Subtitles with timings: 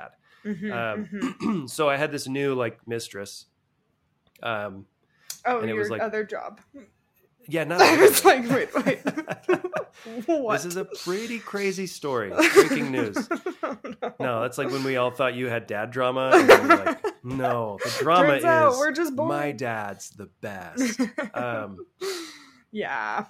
[0.00, 0.10] sad.
[0.44, 1.08] Mhm, Um,
[1.42, 1.68] mhm.
[1.70, 3.46] so I had this new like mistress.
[4.42, 4.86] Um,
[5.46, 6.60] Oh, and it your was like- other job.
[7.48, 7.80] yeah, not.
[7.80, 9.00] I was like, wait, wait.
[10.26, 10.52] what?
[10.56, 12.30] This is a pretty crazy story.
[12.54, 13.28] Breaking news.
[13.62, 14.14] Oh, no.
[14.20, 16.30] No, that's like when we all thought you had dad drama.
[16.30, 19.28] Like, no, the drama Turns out is we're just bored.
[19.30, 21.00] my dad's the best.
[21.34, 21.78] Um,
[22.70, 23.24] yeah.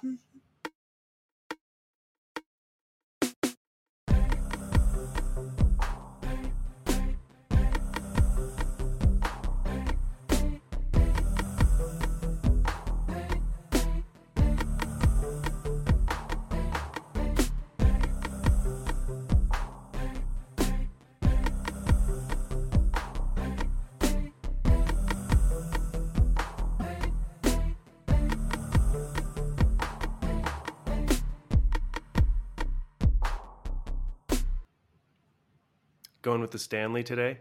[36.31, 37.39] Going with the Stanley today.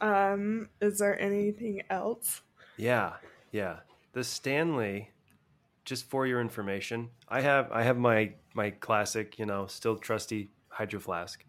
[0.00, 2.42] Um, is there anything else?
[2.76, 3.12] Yeah,
[3.52, 3.76] yeah.
[4.14, 5.10] The Stanley.
[5.84, 10.50] Just for your information, I have I have my my classic, you know, still trusty
[10.68, 11.44] hydro flask,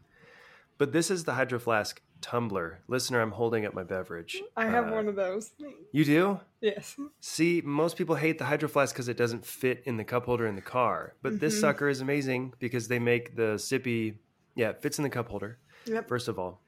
[0.80, 2.80] but this is the hydro flask tumbler.
[2.88, 4.42] Listener, I'm holding up my beverage.
[4.58, 5.52] I have Uh, one of those.
[5.92, 6.40] You do?
[6.62, 6.98] Yes.
[7.20, 10.48] See, most people hate the Hydro Flask because it doesn't fit in the cup holder
[10.48, 11.14] in the car.
[11.22, 11.62] But this Mhm.
[11.62, 14.18] sucker is amazing because they make the sippy.
[14.56, 15.60] Yeah, it fits in the cup holder.
[15.86, 16.08] Yep.
[16.08, 16.63] First of all,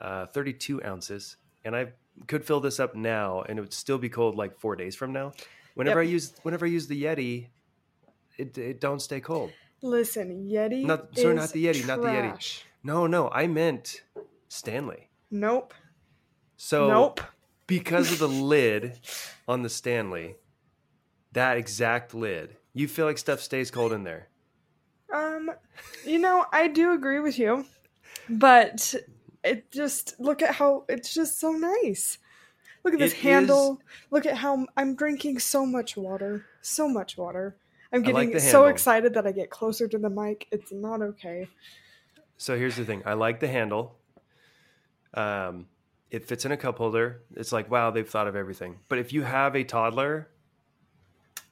[0.00, 1.92] uh, 32 ounces, and I
[2.26, 5.12] could fill this up now, and it would still be cold like four days from
[5.12, 5.32] now.
[5.74, 6.08] Whenever Yep.
[6.08, 7.48] I use, whenever I use the Yeti,
[8.36, 9.52] it it don't stay cold.
[9.82, 10.84] Listen, Yeti.
[10.84, 12.62] Not- sorry, not the Yeti, not the Yeti.
[12.82, 14.02] No, no, I meant
[14.48, 15.08] Stanley.
[15.30, 15.74] Nope.
[16.56, 17.20] So nope.
[17.66, 18.98] because of the lid
[19.46, 20.36] on the Stanley,
[21.32, 24.28] that exact lid, you feel like stuff stays cold in there.
[25.12, 25.50] Um,
[26.04, 27.64] you know, I do agree with you,
[28.28, 28.94] but
[29.44, 32.18] it just look at how it's just so nice.
[32.84, 33.80] Look at this It handle.
[34.10, 36.46] Look at how I'm drinking so much water.
[36.62, 37.56] So much water.
[37.92, 40.46] I'm I like getting so excited that I get closer to the mic.
[40.52, 41.48] It's not okay.
[42.38, 43.96] So here's the thing: I like the handle.
[45.12, 45.66] Um,
[46.10, 47.22] it fits in a cup holder.
[47.34, 48.78] It's like wow, they've thought of everything.
[48.88, 50.28] But if you have a toddler,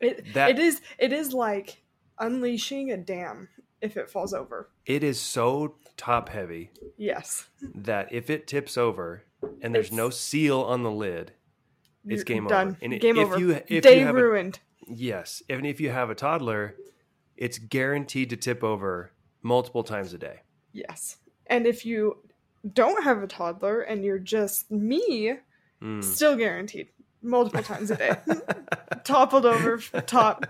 [0.01, 1.83] It That- it is it is like
[2.21, 3.49] unleashing a dam
[3.81, 4.69] if it falls over.
[4.87, 7.49] it is so top heavy Yes.
[7.75, 9.23] that if it tips over
[9.63, 11.33] and there's no seal on the lid,
[12.07, 12.77] It's game over.
[12.81, 13.39] And game if over.
[13.39, 14.61] you- if you Day a- ruined.
[14.87, 16.75] yes, and if you have a toddler,
[17.37, 19.13] it's guaranteed to tip over
[19.43, 20.41] multiple times a day.
[20.73, 21.19] Yes.
[21.47, 22.19] And if you
[22.73, 25.39] don't have a toddler and you're just me,
[25.81, 26.03] Mm.
[26.03, 26.89] still guaranteed
[27.23, 28.17] multiple times a day.
[29.05, 30.47] Toppled over top.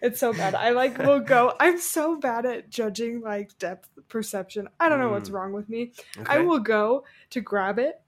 [0.00, 0.54] It's so bad.
[0.54, 1.54] I like will go.
[1.60, 4.68] I'm so bad at judging like depth perception.
[4.78, 5.34] I don't know what's Mm.
[5.34, 5.92] wrong with me.
[6.26, 8.00] I will go to grab it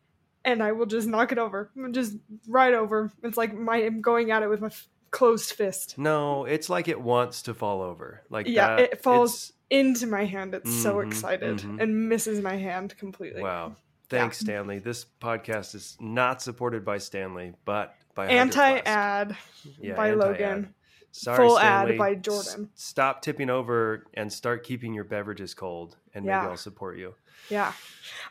[0.45, 1.71] and I will just knock it over.
[1.91, 2.17] Just
[2.49, 3.13] right over.
[3.23, 6.89] It's like my I'm going at it with my f- closed fist No, it's like
[6.89, 8.23] it wants to fall over.
[8.31, 10.55] Like Yeah, that, it falls- into my hand.
[10.55, 11.81] It's so Mhm, excited mhm.
[11.83, 13.43] and misses my hand completely.
[13.43, 13.77] Wow.
[14.19, 14.79] Thanks, Stanley.
[14.79, 19.37] This podcast is not supported by Stanley, but by anti ad
[19.81, 20.19] Yeah, by anti-ad.
[20.19, 20.75] Logan.
[21.13, 21.99] Sorry, Full ad Stanley.
[21.99, 22.69] by S- Jordyn.
[22.75, 27.15] stop tipping over and start keeping your beverages cold, and maybe I'll support you.
[27.51, 27.73] Yeah.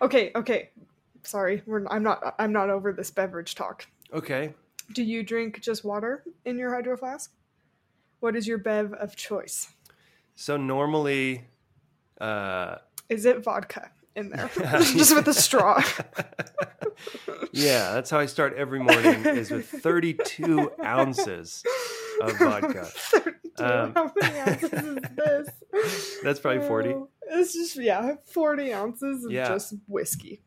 [0.02, 0.32] Okay.
[0.36, 0.70] Okay.
[1.24, 1.86] Sorry, we're.
[1.88, 2.36] I'm not.
[2.40, 3.86] I'm not over this beverage talk.
[4.14, 4.54] Okay.
[4.94, 7.32] Do you drink just water in your hydro flask?
[8.20, 9.68] What is your bev of choice?
[10.36, 11.46] So normally,
[12.20, 12.78] uh,
[13.10, 15.82] Is it vodka in there, just with a straw?
[17.52, 21.64] yeah, that's how I start every morning is with 32 ounces
[22.22, 22.86] of vodka.
[22.86, 23.64] 32.
[23.64, 26.20] Um, How many ounces is this?
[26.24, 26.90] That's probably 40.
[26.90, 29.50] Oh, It's just yeah, forty ounces of Yeah.
[29.50, 30.42] just whiskey.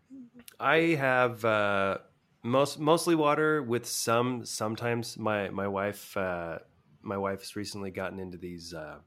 [0.61, 1.99] I have uh,
[2.43, 4.45] most mostly water with some.
[4.45, 6.59] Sometimes my my wife uh,
[7.03, 8.99] my wife's recently gotten into these uh,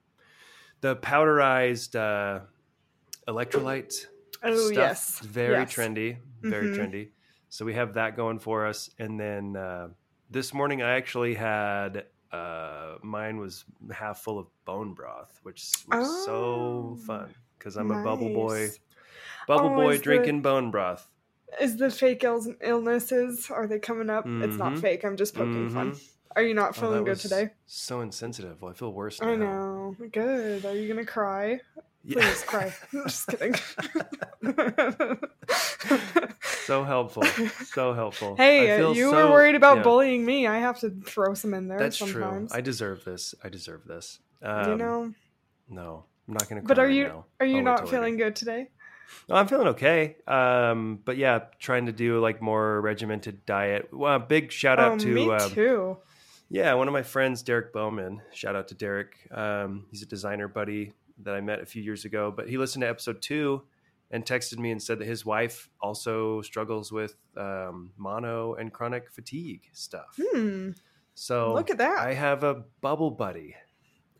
[0.81, 2.41] the powderized uh,
[3.27, 4.05] electrolyte
[4.43, 4.75] Oh stuff.
[4.75, 5.73] yes, very Yes.
[5.73, 6.75] trendy, very Mhm.
[6.77, 7.09] trendy.
[7.49, 8.89] So we have that going for us.
[8.99, 9.89] And then uh,
[10.29, 16.25] this morning I actually had uh, mine was half full of bone broth, which was
[16.25, 18.69] so Oh, fun because I'm a bubble boy,
[19.47, 21.09] bubble Oh, boy is the- drinking bone broth.
[21.61, 24.25] Is the fake Ill- illnesses are they coming up?
[24.27, 24.81] It's not Mhm.
[24.81, 25.05] fake.
[25.05, 25.93] I'm just poking fun.
[25.93, 26.09] Mhm.
[26.35, 27.49] Are you not Oh, feeling that good today?
[27.65, 28.61] So insensitive.
[28.61, 29.21] Well, I feel worse.
[29.21, 29.95] I know.
[30.11, 30.65] Good.
[30.65, 31.61] Are you gonna cry?
[32.07, 32.21] Yeah.
[32.21, 32.73] Please cry.
[32.93, 33.53] just kidding.
[36.63, 37.23] so helpful.
[37.65, 38.37] So helpful.
[38.39, 40.47] I hey, feel you so- were worried about yeah, bullying me.
[40.47, 42.51] I have to throw some in there That's sometimes.
[42.51, 42.57] true.
[42.57, 43.35] I deserve this.
[43.43, 44.19] I deserve this.
[44.41, 45.13] Um, you know.
[45.67, 46.65] No, I'm not going to.
[46.65, 46.75] Cry.
[46.75, 47.25] But are you now.
[47.41, 48.27] are you I'll not feeling later.
[48.27, 48.69] good today?
[49.27, 50.15] No, I'm feeling okay.
[50.27, 53.89] Um, but yeah, trying to do like more regimented diet.
[53.91, 55.97] Well, big shout out oh, to me um, too.
[56.49, 58.21] yeah, one of my friends, Derek Bowman.
[58.31, 59.27] Shout out to Derek.
[59.29, 62.33] Um, he's a designer buddy that I met a few years ago.
[62.35, 63.63] But he listened to episode two
[64.11, 69.11] and texted me and said that his wife also struggles with um, mono and chronic
[69.11, 70.17] fatigue stuff.
[70.21, 70.71] Hmm.
[71.13, 71.99] So Look at that.
[71.99, 73.55] I have a bubble buddy.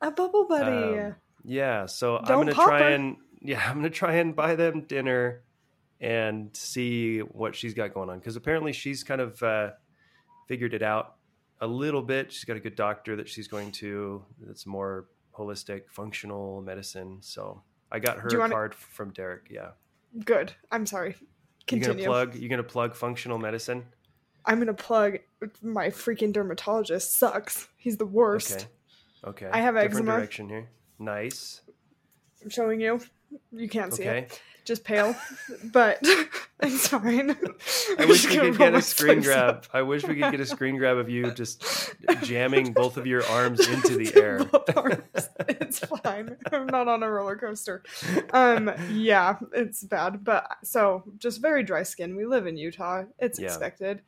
[0.01, 0.99] A bubble buddy.
[0.99, 2.89] Um, yeah, so I'm gonna try her.
[2.89, 5.44] and yeah, I'm gonna try and buy them dinner
[5.99, 9.71] and see what she's got going on because apparently she's kind of uh,
[10.47, 11.15] figured it out
[11.61, 12.31] a little bit.
[12.31, 15.05] She's got a good doctor that she's going to that's more
[15.38, 17.18] holistic, functional medicine.
[17.22, 17.62] So
[17.92, 19.48] I got her a card from Derek.
[19.50, 19.72] Yeah,
[20.25, 20.54] Good.
[20.72, 21.16] I'm sorry.
[21.19, 21.28] you
[21.68, 22.06] gonna Continue.
[22.06, 22.36] plug?
[22.36, 23.86] You gonna plug functional medicine?
[24.45, 25.19] I'm gonna plug
[25.62, 27.68] my freaking dermatologist sucks.
[27.78, 28.54] He's the worst.
[29.24, 29.45] Okay.
[29.45, 29.50] Okay.
[29.51, 30.12] I have Different eczema.
[30.18, 30.69] direction here.
[31.00, 31.62] Nice.
[32.44, 33.01] I'm showing you.
[33.51, 34.19] You can't see Okay.
[34.19, 34.41] it.
[34.65, 35.15] Just pale.
[35.71, 36.00] but
[36.59, 37.38] it's fine.
[37.97, 39.50] I wish we could get a screen grab.
[39.50, 39.65] up.
[39.74, 41.63] I wish we could get a screen grab of you just
[42.24, 44.41] jamming both of your arms into the air.
[45.47, 46.35] It's fine.
[46.51, 47.81] I'm not on a roller coaster.
[48.33, 50.25] Um, yeah, it's bad.
[50.25, 52.18] But so just very dry skin.
[52.18, 53.03] We live in Utah.
[53.19, 53.47] It's Yeah.
[53.47, 54.01] expected.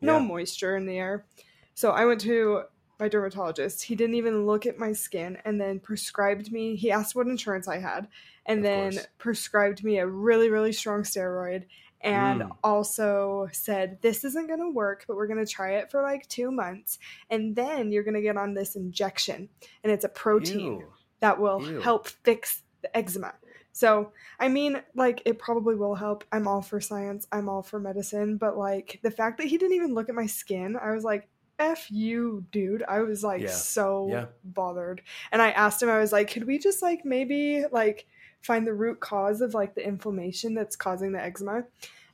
[0.00, 0.24] No Yeah.
[0.24, 1.26] moisture in the air.
[1.74, 2.62] So I went to
[2.98, 3.82] my dermatologist.
[3.82, 6.76] He didn't even look at my skin and then prescribed me.
[6.76, 8.08] He asked what insurance I had
[8.46, 9.06] and Of then course.
[9.18, 11.64] prescribed me a really, really strong steroid
[12.00, 12.56] and Mm.
[12.62, 16.28] also said, This isn't going to work, but we're going to try it for like
[16.28, 16.98] two months.
[17.30, 19.48] And then you're going to get on this injection.
[19.82, 20.92] And it's a protein Ew.
[21.20, 21.80] that will Ew.
[21.80, 23.34] help fix the eczema.
[23.72, 26.24] So, I mean, like, it probably will help.
[26.32, 29.76] I'm all for science, I'm all for medicine, but like, the fact that he didn't
[29.76, 31.28] even look at my skin, I was like,
[31.58, 32.82] F you, dude.
[32.88, 33.48] I was like Yeah.
[33.48, 34.26] so Yeah.
[34.44, 35.02] bothered.
[35.32, 38.06] And I asked him, I was like, could we just like maybe like
[38.42, 41.64] find the root cause of like the inflammation that's causing the eczema?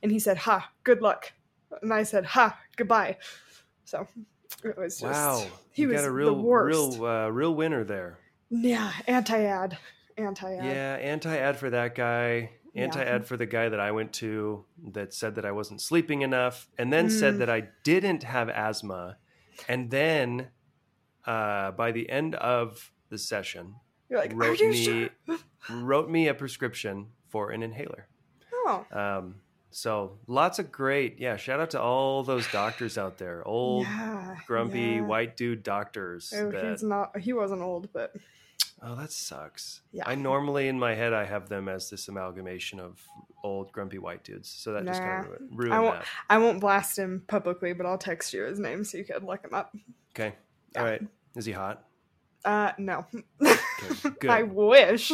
[0.01, 1.31] And he said, Ha, good luck.
[1.81, 3.17] And I said, Ha, goodbye.
[3.85, 4.07] So
[4.63, 5.45] it was just Wow.
[5.71, 6.97] he you was got a real, the worst.
[6.97, 8.17] real, uh, real winner there.
[8.49, 9.77] Yeah, anti-ad.
[10.17, 10.63] Anti-ad.
[10.63, 12.51] Yeah, anti-ad for that guy.
[12.73, 16.67] Anti-ad for the guy that I went to that said that I wasn't sleeping enough,
[16.77, 17.11] and then Mm.
[17.11, 19.17] said that I didn't have asthma,
[19.67, 20.49] and then
[21.25, 23.75] uh, by the end of the session,
[24.09, 25.09] You're like, wrote you me sure?
[25.69, 28.07] wrote me a prescription for an inhaler.
[28.53, 29.35] Oh, Um,
[29.71, 31.35] so lots of great, yeah.
[31.35, 35.01] Shout out to all those doctors out there, old yeah, grumpy yeah.
[35.01, 36.33] white dude doctors.
[36.35, 37.19] Oh, that, he's not.
[37.19, 38.15] He wasn't old, but
[38.81, 39.81] oh, that sucks.
[39.91, 40.03] Yeah.
[40.05, 43.01] I normally in my head I have them as this amalgamation of
[43.43, 44.49] old grumpy white dudes.
[44.49, 46.05] So that just kind of ruined I won't- that.
[46.29, 47.73] I won't blast him publicly.
[47.73, 49.75] But I'll text you his name so you can look him up.
[50.15, 50.35] Okay,
[50.73, 50.79] Yeah.
[50.81, 51.01] all right.
[51.35, 51.83] Is he hot?
[52.43, 53.05] Uh, no.
[53.43, 53.55] Okay,
[54.19, 54.29] good.
[54.29, 55.11] I wish.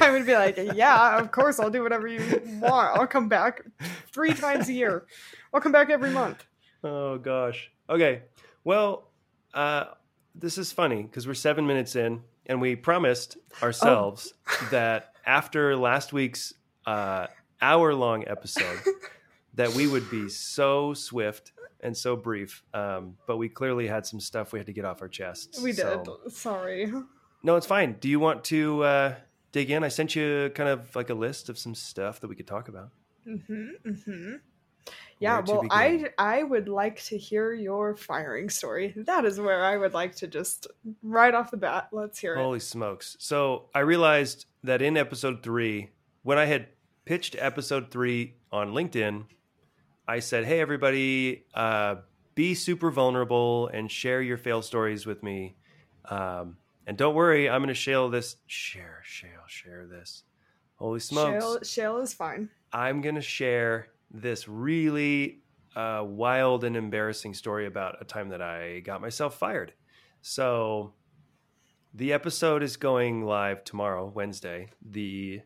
[0.00, 2.20] I would be like, yeah, of course, I'll do whatever you
[2.60, 2.98] want.
[2.98, 3.62] I'll come back
[4.12, 5.06] three times a year.
[5.54, 6.44] I'll come back every month.
[6.84, 7.70] Oh gosh.
[7.88, 8.22] Okay.
[8.64, 9.10] Well,
[9.54, 9.84] uh,
[10.34, 14.68] this is funny because we're seven minutes in, and we promised ourselves Oh.
[14.70, 16.52] that after last week's
[16.86, 17.26] uh,
[17.60, 18.80] hour-long episode,
[19.54, 22.62] that we would be so swift and so brief.
[22.74, 25.60] Um, but we clearly had some stuff we had to get off our chests.
[25.62, 25.78] We did.
[26.04, 26.92] so- Sorry.
[27.42, 27.96] No, it's fine.
[28.00, 29.14] Do you want to uh,
[29.52, 29.82] dig in?
[29.84, 32.68] I sent you kind of like a list of some stuff that we could talk
[32.68, 32.90] about.
[33.24, 33.68] hmm
[34.04, 34.34] hmm
[35.18, 36.06] Yeah, Where well, I?
[36.18, 38.92] I would like to hear your firing story.
[38.96, 40.66] That is where I would like to just
[41.00, 41.90] right off the bat.
[41.92, 42.38] Let's hear it.
[42.38, 43.16] Holy smokes.
[43.20, 45.90] So I realized that in episode three,
[46.22, 46.66] when I had
[47.04, 49.26] pitched episode three on LinkedIn,
[50.08, 51.96] I said, Hey, everybody, uh,
[52.34, 55.54] be super vulnerable and share your fail stories with me.
[56.06, 58.36] Um, and don't worry, I'm going to share this.
[58.46, 60.24] Share, share, share this.
[60.76, 61.44] Holy smokes.
[61.44, 62.48] Shale, shale is fine.
[62.72, 65.40] I'm going to share this really
[65.74, 69.72] uh, wild and embarrassing story about a time that I got myself fired.
[70.20, 70.92] So
[71.94, 74.68] the episode is going live tomorrow, Wednesday.
[74.88, 75.40] The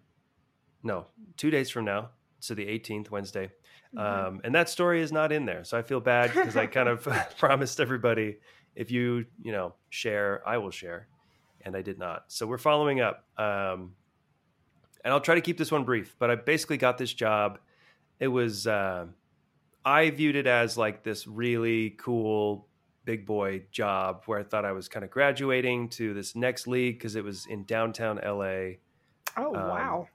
[0.83, 1.07] no,
[1.37, 3.51] two days from now, so the 18th, Wednesday.
[3.95, 4.01] Mhm.
[4.01, 6.89] Um, and that story is not in there, so I feel bad because I kind
[6.89, 7.09] of
[7.39, 8.39] promised everybody
[8.75, 11.09] if you you know share, I will share,
[11.63, 12.25] and I did not.
[12.29, 13.25] So we're following up.
[13.39, 13.95] Um,
[15.05, 16.17] and I'll try to keep this one brief.
[16.19, 17.59] But I basically got this job.
[18.21, 19.07] It was uh,
[19.85, 22.67] I viewed it as like this really cool
[23.05, 26.99] big boy job where I thought I was kind of graduating to this next league
[26.99, 28.79] because it was in downtown LA,
[29.37, 30.09] Oh Um, wow.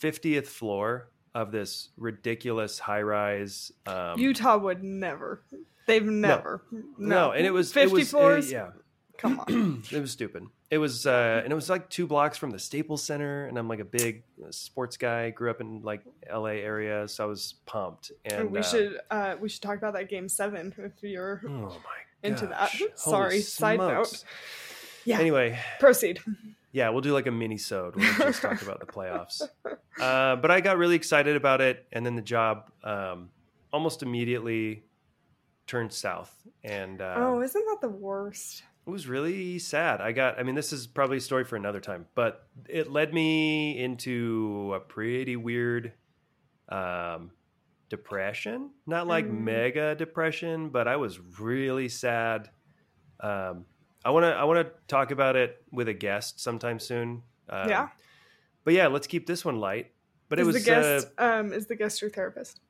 [0.00, 3.70] 50th floor of this ridiculous high rise.
[3.86, 5.42] Um, Utah would never.
[5.86, 6.62] They've never.
[6.96, 8.50] no, and it was fifty it was, floors.
[8.50, 8.70] yeah,
[9.18, 9.82] Come on.
[9.92, 10.46] it was stupid.
[10.74, 13.68] It was uh and it was like two blocks from the Staples Center and I'm
[13.68, 17.54] like a big uh, sports guy grew up in like LA area so I was
[17.64, 21.42] pumped and we uh, should uh, we should talk about that game seven if you're
[21.46, 22.72] oh my into that.
[22.96, 24.24] Sorry, side note.
[25.06, 25.20] Yeah.
[25.20, 26.20] anyway proceed.
[26.72, 29.42] yeah we'll do like a mini sode where we just talk about the playoffs
[30.00, 33.28] uh but I got really excited about it and then the job um
[33.70, 34.82] almost immediately
[35.66, 38.62] turned south and uh oh, isn't that the worst?
[38.86, 40.00] It was really sad.
[40.02, 43.14] I got, I mean, this is probably a story for another time, but it led
[43.14, 45.92] me into a pretty weird
[46.68, 47.30] um,
[47.88, 48.70] depression.
[48.86, 49.40] Not like Mm.
[49.44, 52.50] mega depression, but I was really sad.
[53.20, 53.64] Um,
[54.04, 57.22] I want to, I want to talk about it with a guest sometime soon.
[57.48, 57.88] Um, Yeah.
[58.64, 59.92] But yeah, let's keep this one light.
[60.28, 62.60] But it was, the guest uh, um is the guest your therapist?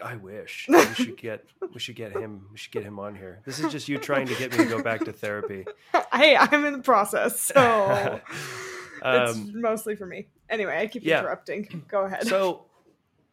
[0.00, 3.40] I wish we should get, we should get him, we should get him on here.
[3.44, 5.64] This is just you trying to get me to go back to therapy.
[6.12, 8.20] hey, I'm in the process, so
[9.04, 10.28] it's Um, mostly for me.
[10.48, 11.20] Anyway, I keep yeah.
[11.20, 11.84] interrupting.
[11.88, 12.26] Go ahead.
[12.26, 12.66] so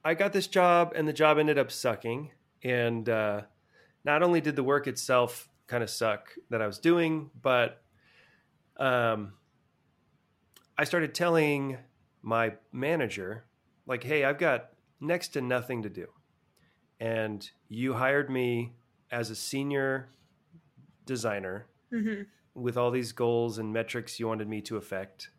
[0.03, 2.31] I got this job, and the job ended up sucking.
[2.63, 3.41] And uh,
[4.03, 7.81] not only did the work itself kind of suck that I was doing, but
[8.77, 9.33] um,
[10.77, 11.77] I started telling
[12.21, 13.45] my manager,
[13.85, 14.69] like, "Hey, I've got
[14.99, 16.07] next to nothing to do,
[16.99, 18.77] and you hired me
[19.11, 20.09] as a senior
[21.05, 22.25] designer." hmm
[22.55, 25.31] with all these goals and metrics you wanted me to affect.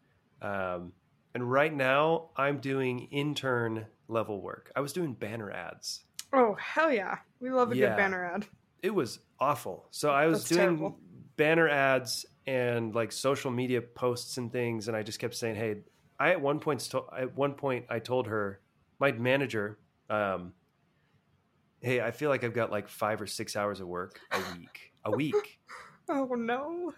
[0.42, 0.94] Um,
[1.34, 4.72] and right now, I'm doing intern level work.
[4.76, 6.04] I was doing banner ads.
[6.32, 7.86] Oh hell yeah, we love a Yeah.
[7.86, 8.46] good banner ad.
[8.82, 9.88] It was awful.
[9.90, 11.00] So I was That's doing terrible.
[11.36, 15.84] banner ads and like social media posts and things, and I just kept saying, "Hey."
[16.18, 18.62] I at one point at one point I told her,
[19.00, 20.54] my manager, um,
[21.80, 24.92] "Hey, I feel like I've got like five or six hours of work a week.
[25.04, 25.58] A week."
[26.08, 26.94] Oh no.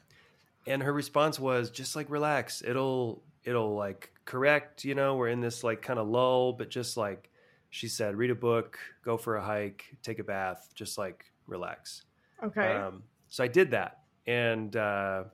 [0.67, 5.41] and her response was just like relax it'll it'll like correct you know we're in
[5.41, 7.31] this like kind of lull but just like
[7.71, 12.03] she said read a book go for a hike take a bath just like relax
[12.45, 12.75] Okay.
[12.75, 15.25] um, so i did that and uh,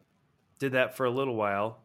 [0.61, 1.84] did that for a little while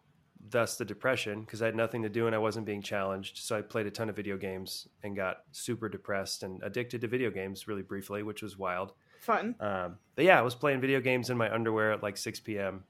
[0.50, 3.58] thus the depression because i had nothing to do and i wasn't being challenged so
[3.58, 7.29] i played a ton of video games and got super depressed and addicted to video
[7.29, 9.53] games really briefly which was wild Fun.
[9.60, 12.86] um, but yeah, I was playing video games in my underwear at like 6 p.m.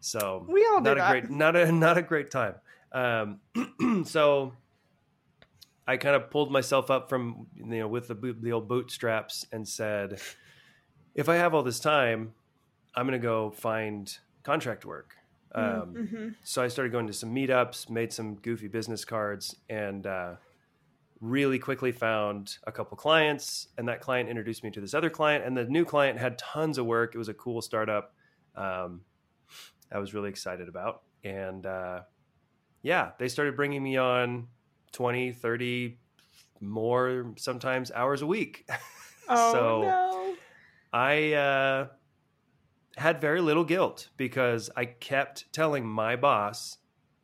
[0.00, 1.10] So We all not a that.
[1.10, 2.54] great, not a not a great time.
[2.90, 3.38] Um,
[4.04, 4.54] so
[5.86, 9.46] I kind of pulled myself up from you know with the boot, the old bootstraps
[9.52, 10.20] and said,
[11.14, 12.34] if I have all this time,
[12.96, 14.12] I'm going to go find
[14.42, 15.14] contract work.
[15.54, 20.06] Um, hmm so I started going to some meetups, made some goofy business cards, and
[20.06, 20.34] uh,
[21.20, 23.68] really quickly found a couple clients.
[23.78, 26.78] And that client introduced me to this other client, and the new client had tons
[26.78, 27.14] of work.
[27.14, 28.14] It was a cool startup.
[28.54, 29.02] Um,
[29.92, 32.00] I was really excited about, and uh,
[32.82, 34.48] yeah, they started bringing me on
[34.92, 35.98] 20, 30
[36.60, 38.68] more sometimes hours a week.
[39.30, 40.34] Oh So- no.
[40.90, 41.86] I uh,
[42.98, 46.78] had very little guilt because I kept telling my boss,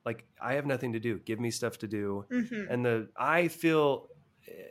[0.05, 1.19] like, I have nothing to do.
[1.19, 2.27] Give me stuff to do.
[2.31, 4.09] hmm And the I feel,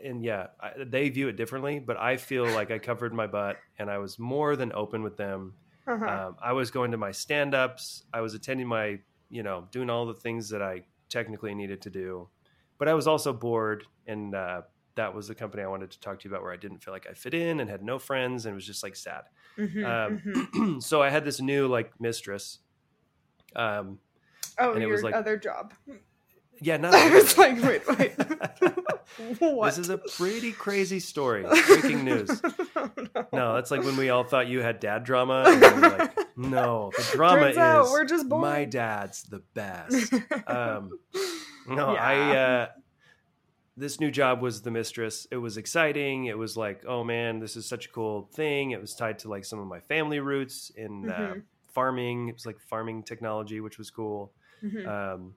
[0.03, 3.57] and yeah, I, they view it differently, but I feel like I covered my butt
[3.79, 5.53] and I was more than open with them.
[5.88, 6.05] Uh-huh.
[6.05, 8.03] Um, I was going to my stand ups.
[8.13, 11.89] I was attending my, you know, doing all the things that I technically needed to
[11.89, 12.29] do.
[12.77, 13.86] But I was also bored.
[14.07, 14.62] And uh,
[14.95, 16.93] that was the company I wanted to talk to you about where I didn't feel
[16.93, 19.23] like I fit in and had no friends and was just like sad.
[19.57, 20.21] Mhm, Um,
[20.53, 20.83] mhm.
[20.83, 22.59] so I had this new like mistress.
[23.55, 24.00] Um,
[24.59, 25.73] Oh, and it your was like- other job.
[26.62, 26.93] yeah, not.
[26.93, 28.13] I was like, wait, wait.
[29.39, 29.65] what?
[29.69, 31.43] this is a pretty crazy story.
[31.67, 32.41] Breaking news.
[32.75, 33.27] Oh, no.
[33.31, 35.43] No, that's like when we all thought you had dad drama.
[35.47, 38.41] And like, no, the drama Turns out we're just bored.
[38.41, 40.12] my dad's the best.
[40.47, 40.89] Um,
[41.67, 42.35] no, I.
[42.35, 42.67] Uh,
[43.75, 45.25] this new job was the mistress.
[45.32, 46.25] It was exciting.
[46.25, 48.72] It was like, oh man, this is such a cool thing.
[48.72, 51.44] It was tied to like some of my family roots in uh, Mhm.
[51.74, 52.27] farming.
[52.30, 54.32] It was like farming technology, which was cool.
[54.63, 54.88] Mhm.
[54.88, 55.36] Um,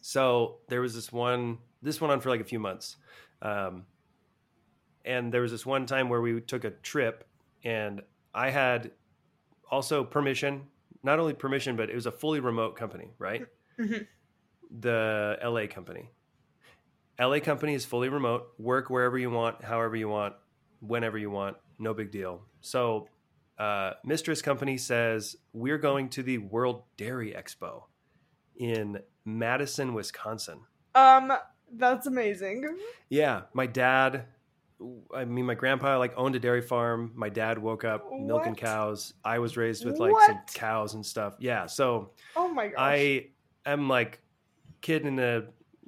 [0.00, 1.58] so there was this one.
[1.82, 2.96] This went on for like a few months,
[3.42, 3.86] um,
[5.04, 7.26] and there was this one time where we took a trip,
[7.64, 8.02] and
[8.34, 8.92] I had
[9.70, 10.66] also permission.
[11.02, 13.46] Not only permission, but it was a fully remote company, right?
[13.78, 14.06] Mhm.
[14.80, 16.10] The LA company.
[17.18, 18.48] LA company is fully remote.
[18.58, 20.34] Work wherever you want, however you want,
[20.80, 21.56] whenever you want.
[21.78, 22.42] No big deal.
[22.60, 23.08] So,
[23.58, 27.84] uh, Mistress Company says we're going to the World Dairy Expo
[28.56, 30.60] in Madison, Wisconsin.
[30.94, 31.32] Um,
[31.72, 32.76] that's amazing.
[33.08, 34.26] Yeah, my dad
[35.14, 37.12] I mean, my grandpa like owned a dairy farm.
[37.14, 38.58] My dad woke up milking What?
[38.58, 39.14] cows.
[39.24, 41.34] I was raised with like some cows and stuff.
[41.38, 41.64] Yeah.
[41.64, 42.74] So Oh my gosh.
[42.76, 43.26] I
[43.64, 44.20] am like
[44.82, 45.44] kid in a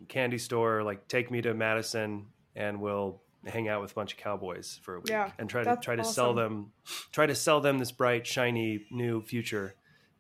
[0.07, 0.83] candy store.
[0.83, 4.97] Like take me to Madison and we'll hang out with a bunch of cowboys for
[4.97, 6.73] a week Yeah, and try to try to sell them,
[7.13, 9.75] try to sell them this bright, shiny new future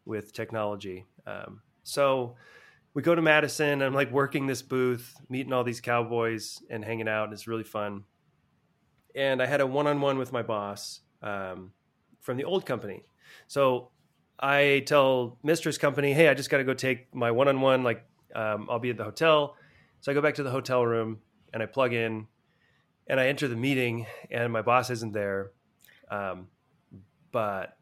[0.04, 1.06] with technology.
[1.26, 2.36] Um, so
[2.94, 3.82] we go to Madison.
[3.82, 7.32] I'm like working this booth, meeting all these cowboys and hanging out.
[7.32, 8.04] It's really fun.
[9.14, 11.72] And I had a one-on-one with my boss um,
[12.20, 13.04] from the old company.
[13.46, 13.90] So
[14.38, 17.82] I tell Mistress Company, "Hey, I just got to go take my one-on-one.
[17.82, 19.56] Like, um, I'll be at the hotel."
[20.00, 21.18] So I go back to the hotel room
[21.52, 22.26] and I plug in,
[23.06, 25.50] and I enter the meeting, and my boss isn't there,
[26.10, 26.48] um,
[27.32, 27.76] but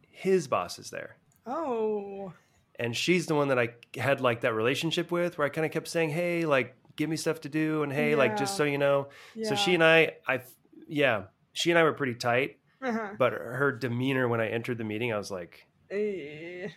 [0.00, 1.16] his boss is there
[1.46, 2.32] oh.
[2.78, 5.72] and she's the one that I had like that relationship with, where I kind of
[5.72, 8.78] kept saying, "Hey, like, give me stuff to do," and "Hey, like, just so you
[8.78, 9.48] know." Yeah.
[9.50, 10.40] So she and I, I,
[10.88, 13.10] yeah, she and I were pretty tight, Uh-huh.
[13.18, 16.68] but her demeanor when I entered the meeting, I was like, Eh.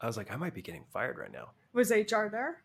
[0.00, 1.50] I was like, I might be getting fired right now.
[1.72, 2.62] Was HR there?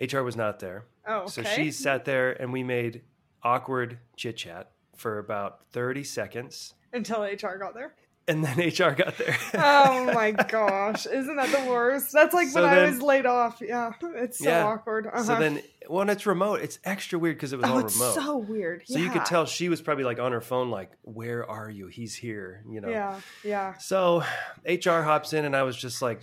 [0.00, 1.30] HR was not there, Oh, okay.
[1.30, 3.02] so she sat there and we made
[3.42, 7.94] awkward chit chat for about thirty seconds, until HR got there.
[8.26, 9.36] and then HR got there.
[9.54, 12.10] Oh my gosh, isn't that the worst?
[12.12, 13.60] That's like So when I was laid off.
[13.60, 14.64] Yeah, it's so Yeah.
[14.64, 15.06] awkward.
[15.06, 15.22] Uh-huh.
[15.24, 18.14] So then, when it's remote, it's extra weird because it was oh, all it's remote.
[18.14, 18.82] so weird.
[18.86, 21.88] So you could tell she was probably like on her phone, like, "Where are you?
[21.88, 22.88] He's here." You know.
[22.88, 23.74] Yeah, yeah.
[23.78, 24.22] So
[24.66, 26.20] HR hops in, and I was just like,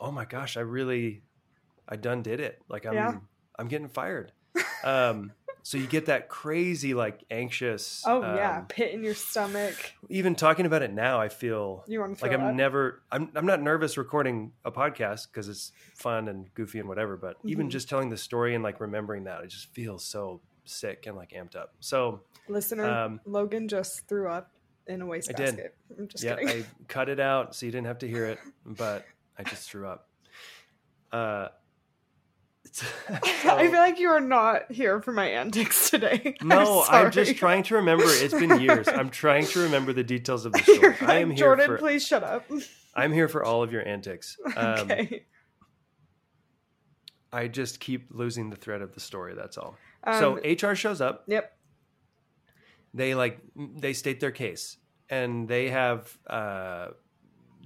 [0.00, 1.22] "Oh my gosh, I really,
[1.88, 2.60] I done did it.
[2.68, 3.14] Like I'm, Yeah.
[3.58, 4.32] I'm getting fired."
[4.84, 8.04] Um, so you get that crazy, like anxious.
[8.06, 9.74] Oh yeah, um, pit in your stomach.
[10.08, 12.54] even talking about it now, I feel You want to like I'm up?
[12.54, 17.16] never, I'm, I'm not nervous recording a podcast because it's fun and goofy and whatever.
[17.16, 17.70] But even Mhm.
[17.70, 21.30] just telling the story and like remembering that, it just feels so sick and like
[21.32, 21.74] amped up.
[21.80, 24.52] So Listener, um, Logan just threw up
[24.86, 25.08] in a I did.
[25.08, 25.76] wastebasket.
[25.98, 26.62] I'm just yeah, kidding.
[26.62, 29.04] I cut it out so you didn't have to hear it, but
[29.36, 30.08] I just threw up.
[31.10, 31.48] Uh,
[33.08, 36.36] it's- I feel like you are not here for my antics today.
[36.42, 38.04] no, I'm, just trying to remember.
[38.06, 38.88] It's been years.
[38.88, 40.78] I'm trying to remember the details of the story.
[40.78, 41.78] You're I am here Jordyn, for.
[41.78, 42.50] please shut up.
[42.94, 44.38] I'm here for all of your antics.
[44.56, 45.24] Um, okay.
[47.32, 49.34] I just keep losing the thread of the story.
[49.34, 49.76] That's all.
[50.04, 50.34] Um, so
[50.70, 51.24] HR shows up.
[51.26, 51.52] yep.
[52.94, 54.78] They like they state their case,
[55.10, 56.88] and they have uh,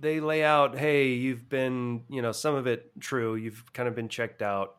[0.00, 0.76] they lay out.
[0.76, 3.36] Hey, you've been you know some of it true.
[3.36, 4.76] You've kind of been checked out.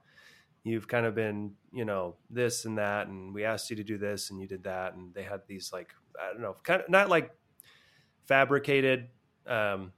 [0.63, 3.97] You've kind of been you know this and that, and we asked you to do
[3.97, 6.89] this, and you did that, and they had these like I don't know, kind of
[6.89, 7.32] not like
[8.26, 9.08] fabricated
[9.47, 9.91] um,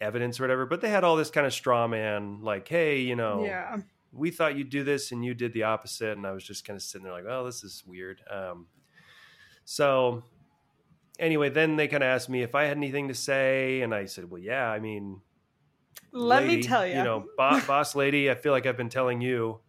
[0.00, 3.14] evidence or whatever, but they had all this kind of straw man, like, hey, you
[3.16, 3.78] know, Yeah.
[4.12, 6.76] we thought you'd do this and you did the opposite and i was just kind
[6.76, 8.66] of sitting there like oh this is weird um,
[9.66, 10.22] so
[11.18, 14.06] anyway then they kind of asked me if i had anything to say and i
[14.06, 15.20] said well yeah i mean
[16.10, 16.96] Let me tell you.
[16.96, 19.60] you know boss, boss lady i feel like i've been telling you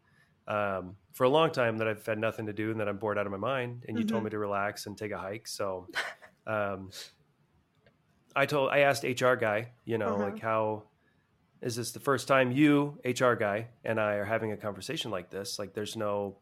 [0.50, 3.18] um, for a long time that i've had nothing to do and that i'm bored
[3.18, 4.26] out of my mind and you told Mhm.
[4.26, 5.88] me to relax and take a hike so
[6.48, 6.90] um,
[8.36, 10.24] i told i asked hr guy you know Uh-huh.
[10.24, 10.84] like how
[11.62, 15.30] is this the first time you hr guy and i are having a conversation like
[15.30, 16.38] this like there's no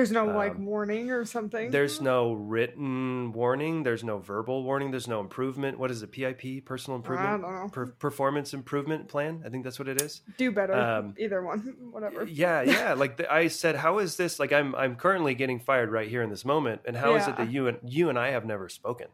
[0.00, 1.70] There's no like um, warning or something.
[1.70, 6.40] there's no written warning there's no verbal warning there's no improvement what is it pip
[6.64, 7.68] personal I improvement don't know.
[7.68, 10.72] per- performance improvement plan i think that's what it is Do better.
[10.74, 11.58] um, Either one.
[11.90, 12.24] Whatever.
[12.24, 15.90] yeah yeah like the, i said how is this like i'm i'm currently getting fired
[15.92, 18.30] right here in this moment and how is it that you and you and i
[18.30, 19.08] have never spoken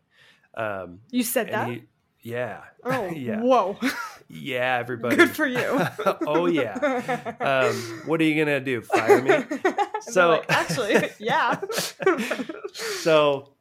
[0.55, 1.69] um You said that?
[1.69, 1.83] he
[2.23, 3.77] yeah oh, yeah Whoa.
[4.29, 5.81] yeah everybody Good for you.
[6.27, 6.75] oh yeah
[7.41, 7.75] um
[8.07, 9.45] what are you gonna do fire me
[10.13, 11.61] So- like, actually, yeah.
[12.73, 13.53] so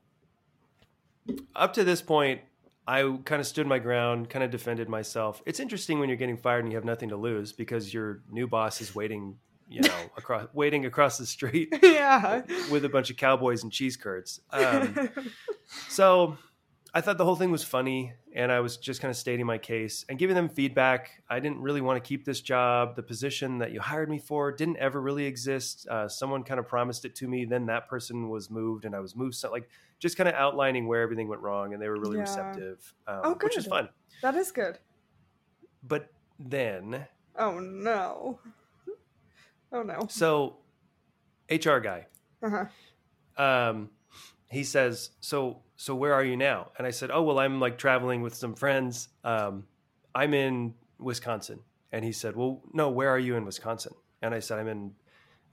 [1.56, 2.42] up to this point
[2.88, 6.38] i kind of stood my ground kind of defended myself it's interesting when you're getting
[6.38, 9.36] fired and you have nothing to lose because your new boss is waiting
[9.68, 12.42] you know across waiting across the street yeah.
[12.72, 15.10] with a bunch of cowboys and cheese curds um,
[15.88, 16.38] so
[16.96, 19.58] i thought the whole thing was funny and i was just kind of stating my
[19.58, 23.58] case and giving them feedback i didn't really want to keep this job the position
[23.60, 27.14] that you hired me for didn't ever really exist uh, someone kind of promised it
[27.14, 30.28] to me then that person was moved and i was moved so like just kind
[30.30, 32.22] of outlining where everything went wrong and they were really Yeah.
[32.22, 33.70] receptive um, Oh, which is good.
[33.70, 33.90] fun
[34.22, 34.80] that is good.
[35.84, 37.06] but then
[37.38, 38.40] Oh no.
[39.72, 40.08] Oh no.
[40.10, 40.58] so
[41.52, 42.08] hr guy
[42.42, 42.66] Uh-huh.
[43.44, 43.90] um,
[44.50, 47.78] he says, "So, so where are you now?" And I said, "Oh, well, I'm like
[47.78, 49.10] traveling with some friends.
[49.24, 49.66] Um,
[50.14, 51.60] I'm in Wisconsin."
[51.92, 54.92] And he said, "Well, no, where are you in Wisconsin?" And I said, "I'm in,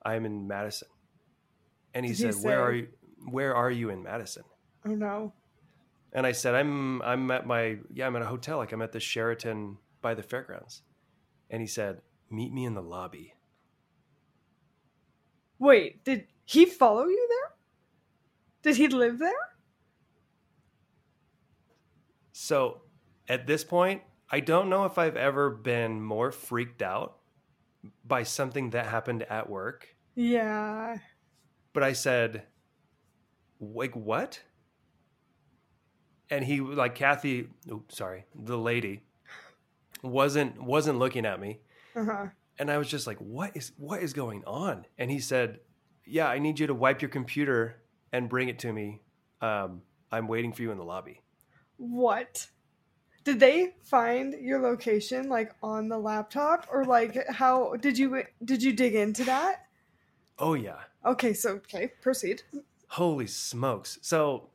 [0.05, 0.89] I'm in Madison."
[1.95, 2.89] And he Did he said, "Where are you?
[3.31, 4.45] where are you in Madison?
[4.87, 5.33] Oh no.
[6.13, 8.93] And I said, I'm I'm at my yeah, I'm at a hotel, like I'm at
[8.93, 10.83] the Sheraton by the fairgrounds.
[11.51, 12.01] And he said,
[12.31, 13.35] Meet me in the lobby.
[15.59, 17.42] Wait, did he follow you there?
[18.63, 19.33] Did he live there?
[22.33, 22.83] So
[23.29, 27.19] at this point, I don't know if I've ever been more freaked out
[28.05, 29.95] by something that happened at work.
[30.15, 30.99] Yeah.
[31.73, 32.45] But I said,
[33.61, 34.41] like what?
[36.31, 39.03] And he like Kathy, oops, sorry, the lady
[40.03, 41.61] wasn't wasn't looking at me.
[41.95, 42.27] Uh-huh.
[42.59, 44.87] And I was just like, what is what is going on?
[44.99, 45.61] And he said,
[46.07, 47.82] Yeah, I need you to wipe your computer
[48.13, 49.01] and bring it to me.
[49.41, 51.21] Um, I'm waiting for you in the lobby.
[51.79, 52.47] What?
[53.25, 58.63] Did they find your location like on the laptop or like how did you did
[58.63, 59.67] you dig into that?
[60.39, 60.79] Oh yeah.
[61.05, 62.43] Okay, so okay, proceed.
[62.89, 63.99] Holy smokes.
[64.03, 64.51] So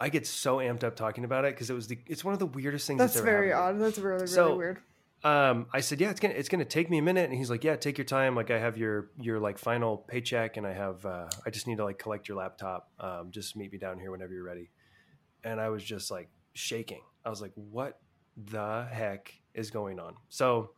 [0.00, 2.38] I get so amped up talking about it because it was the it's one of
[2.38, 3.84] the weirdest things That's that's, ever very happened odd.
[3.86, 4.78] That's really really So- weird.
[5.24, 7.64] Um, I said, yeah, it's gonna it's gonna take me a minute, and he's like,
[7.64, 8.36] yeah, take your time.
[8.36, 11.78] Like I have your your like final paycheck, and I have uh, I just need
[11.78, 12.90] to like collect your laptop.
[13.00, 14.70] Um, just meet me down here whenever you're ready.
[15.42, 17.02] And I was just like shaking.
[17.24, 18.00] I was like, what
[18.36, 20.14] the heck is going on?
[20.28, 20.70] So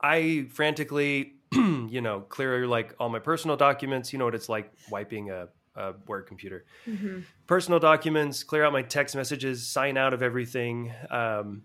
[0.00, 4.12] I frantically, you know, clear like all my personal documents.
[4.12, 8.72] You know what it's like wiping a, a work computer hmm personal documents, clear out
[8.72, 11.62] my text messages, sign out of everything, um,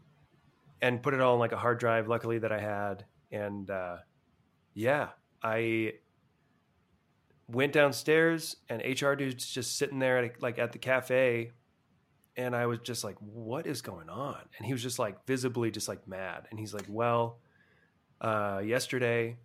[0.82, 2.08] and put it all on like a hard drive.
[2.08, 3.98] Luckily that I had, and uh,
[4.74, 5.10] yeah,
[5.44, 5.94] I
[7.48, 11.52] went downstairs, and HR dude's just sitting there at like at the cafe,
[12.36, 15.72] and I was just like, "What is going on?" And he was just like visibly
[15.72, 17.40] just like mad, and he's like, "Well,
[18.22, 19.38] uh, yesterday,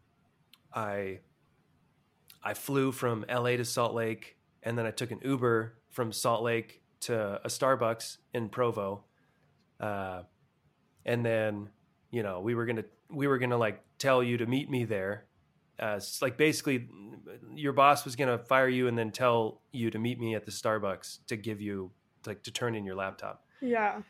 [0.72, 1.20] I."
[2.46, 6.42] I flew from LA to Salt Lake and then I took an Uber from Salt
[6.42, 9.04] Lake to a Starbucks in Provo.
[9.78, 10.22] Uh,
[11.04, 11.68] and then,
[12.10, 15.24] you know, we were gonna we were gonna like tell you to meet me there.
[15.80, 16.88] Uh, it's like basically,
[17.54, 20.52] your boss was gonna fire you and then tell you to meet me at the
[20.52, 21.90] Starbucks to give you
[22.26, 23.44] like to turn in your laptop.
[23.60, 24.02] Yeah.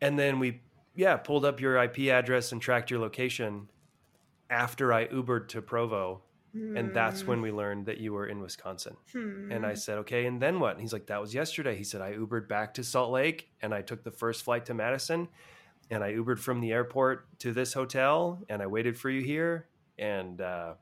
[0.00, 0.62] And then we,
[0.94, 3.68] yeah, pulled up your IP address and tracked your location
[4.48, 6.22] after I Ubered to Provo.
[6.52, 8.96] And that's when we learned that you were in Wisconsin.
[9.12, 9.52] Hmm.
[9.52, 10.72] And I said, okay, and then what?
[10.72, 11.76] And he's like, that was yesterday.
[11.76, 14.74] He said, I Ubered back to Salt Lake and I took the first flight to
[14.74, 15.28] Madison
[15.90, 19.68] and I Ubered from the airport to this hotel and I waited for you here.
[19.98, 20.74] And uh,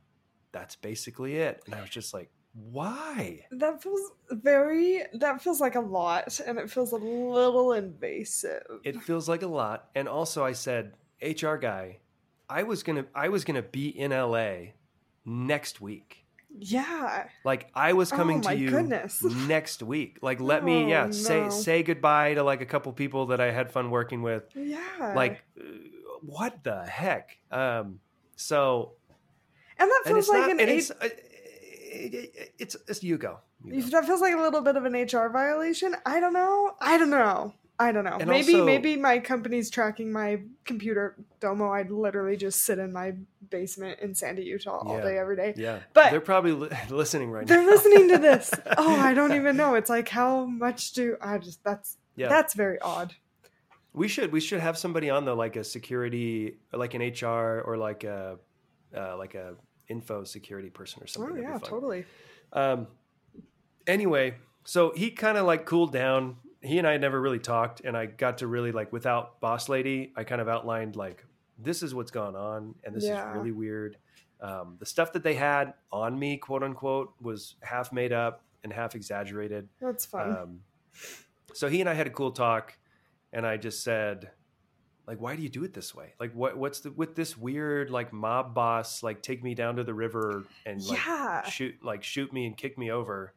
[0.52, 1.62] that's basically it.
[1.66, 3.46] And I was just like, why?
[3.50, 5.02] That feels very.
[5.14, 8.80] That feels like a lot, and it feels a little invasive.
[8.84, 9.90] It feels like a lot.
[9.94, 11.98] And also I said, HR guy,
[12.48, 14.72] I was gonna I was gonna be in LA
[15.24, 16.24] next week.
[16.60, 17.26] Yeah.
[17.44, 19.22] Like I was coming Oh, to you goodness.
[19.48, 20.18] next week.
[20.22, 21.50] Like let me Oh, yeah, say no.
[21.50, 24.44] say goodbye to like a couple people that I had fun working with.
[24.54, 24.78] Yeah.
[25.14, 25.64] Like uh,
[26.22, 27.38] what the heck?
[27.50, 28.00] Um
[28.36, 28.92] so
[29.78, 33.02] and that feels it's like not an and H- it's, uh, it, it, it's it's
[33.02, 33.38] you go.
[33.64, 33.88] You go.
[33.90, 35.94] that feels like a little bit of an HR violation.
[36.06, 36.74] I don't know.
[36.80, 37.54] I don't know.
[37.80, 38.16] I don't know.
[38.18, 41.16] And maybe also- maybe my company's tracking my computer.
[41.40, 41.70] Domo.
[41.72, 43.14] I'd literally just sit in my
[43.50, 45.04] basement in Sandy, Utah, all Yeah.
[45.04, 45.54] day, every day.
[45.56, 45.78] Yeah.
[45.94, 47.54] But- they're probably li- listening right now.
[47.54, 48.50] They're listening to this.
[48.76, 49.74] Oh, I don't even know.
[49.76, 51.62] It's like how much do I just?
[51.62, 52.28] That's Yeah.
[52.28, 53.14] that's very odd.
[53.92, 57.76] We should we should have somebody on the like a security like an HR or
[57.76, 58.38] like a
[58.96, 59.54] uh, like a
[59.88, 61.38] info security person or something.
[61.38, 62.04] Oh yeah, totally.
[62.52, 62.86] Um,
[63.86, 66.36] anyway, so he kind of like cooled down.
[66.60, 69.68] He and I had never really talked, and I got to really like without boss
[69.68, 70.12] lady.
[70.16, 71.24] I kind of outlined like
[71.58, 73.30] this is what's gone on, and this Yeah.
[73.30, 73.96] is really weird.
[74.40, 78.72] Um, the stuff that they had on me, quote unquote, was half made up and
[78.72, 79.68] half exaggerated.
[79.80, 80.36] That's fun.
[80.36, 80.60] Um,
[81.52, 82.76] so he and I had a cool talk,
[83.32, 84.30] and I just said,
[85.06, 86.14] like, why do you do it this way?
[86.20, 89.84] Like, what what's the with this weird like mob boss like take me down to
[89.84, 91.42] the river and like yeah.
[91.48, 93.32] shoot like shoot me and kick me over?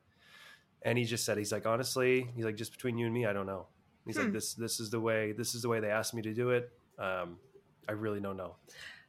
[0.84, 3.34] And he just said, he's like, honestly, he's like, just between you and me, I
[3.34, 3.67] don't know.
[4.06, 4.24] He's Hmm.
[4.24, 6.50] like, this this is the way this is the way they asked me to do
[6.52, 6.72] it.
[6.98, 7.38] Um,
[7.88, 8.56] I really don't know.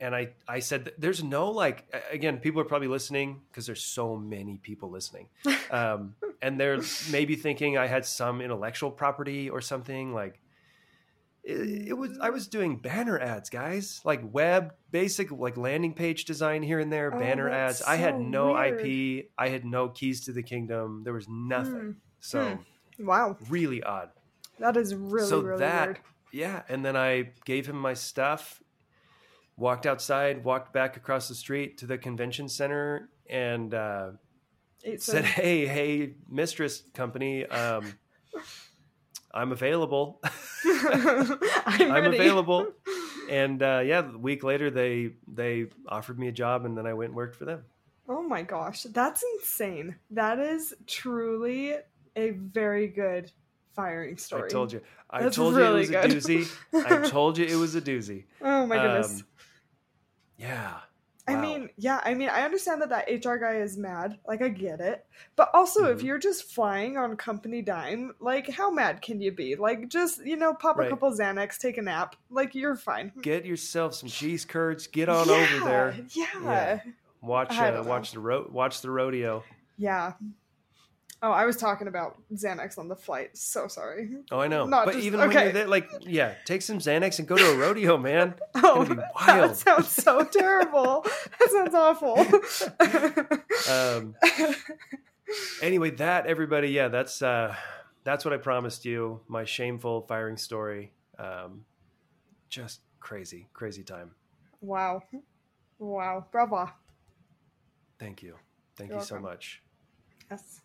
[0.01, 4.17] And I I said, there's no like again, people are probably listening because there's so
[4.17, 5.29] many people listening
[5.71, 6.81] um, and they're
[7.11, 10.13] maybe thinking I had some intellectual property or something.
[10.13, 10.41] Like
[11.45, 16.25] it, it was, I was doing banner ads, guys, like web basic, like landing page
[16.25, 17.83] design here and there, Oh, banner ads.
[17.83, 18.81] I had no weird.
[18.87, 21.03] IP, I had no keys to the kingdom.
[21.05, 21.73] There was nothing.
[21.75, 21.91] Hmm.
[22.21, 22.59] So
[22.99, 24.11] Wow, really odd.
[24.61, 25.99] that is really so really that, weird.
[26.33, 26.63] yeah.
[26.69, 28.63] And then I gave him my stuff,
[29.57, 34.11] walked outside, walked back across the street to the convention center, and uh,
[34.99, 35.25] said.
[35.25, 37.93] "Hey, hey, mistress company, um,
[39.35, 40.21] I'm available.
[40.65, 42.69] I'm, I'm available."
[43.31, 46.93] And uh, yeah, a week later, they they offered me a job, and then I
[46.93, 47.63] went and worked for them.
[48.09, 49.95] Oh my gosh, that's insane.
[50.11, 51.77] That is truly
[52.17, 53.31] a very good
[53.75, 54.45] firing story.
[54.45, 54.83] I told you.
[55.09, 56.15] I That's told really you it good.
[56.15, 56.85] was a doozy.
[57.05, 58.25] I told you it was a doozy.
[58.41, 59.21] Oh my goodness.
[59.21, 59.27] Um,
[60.39, 60.75] yeah.
[61.29, 64.19] I mean, yeah, I mean, I understand that that HR guy is mad.
[64.27, 65.07] Like, I get it.
[65.37, 66.03] But also, if Mhm.
[66.03, 69.55] you're just flying on company dime, like, how mad can you be?
[69.55, 72.17] Like, just, you know, pop a couple Xanax, take a nap.
[72.29, 73.13] Like, you're fine.
[73.23, 74.89] get yourself some cheese curds.
[74.89, 75.97] Get on yeah, over there.
[76.11, 76.27] Yeah.
[76.35, 76.45] Yeah.
[76.45, 76.81] Yeah.
[77.21, 79.45] Watch uh, watch the ro- watch the rodeo.
[81.25, 83.37] Oh, I was talking about Xanax on the flight.
[83.37, 84.11] So sorry.
[84.33, 84.67] Oh, I know.
[84.67, 87.51] Not but just- even when you're there, like, yeah, take some Xanax and go to
[87.53, 88.35] a rodeo, man.
[88.57, 88.95] Oh, be
[89.27, 91.03] that sounds so terrible.
[91.39, 92.17] that sounds awful.
[93.71, 94.15] Um,
[95.63, 97.55] anyway, that everybody, yeah, that's uh,
[98.05, 99.21] that's what I promised you.
[99.29, 100.93] My shameful firing story.
[101.19, 101.65] Um,
[102.49, 104.11] just crazy, crazy time.
[104.61, 105.03] wow.
[105.79, 106.27] Wow.
[106.31, 106.71] Bravo.
[107.99, 108.37] Thank you,
[108.77, 109.63] thank You're you so much.
[110.31, 110.61] Yes.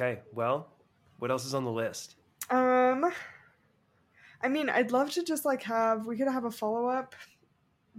[0.00, 0.68] Okay, well,
[1.18, 2.14] what else is on the list?
[2.50, 3.12] Um,
[4.42, 7.16] I mean, I'd love to just like have we could have a follow up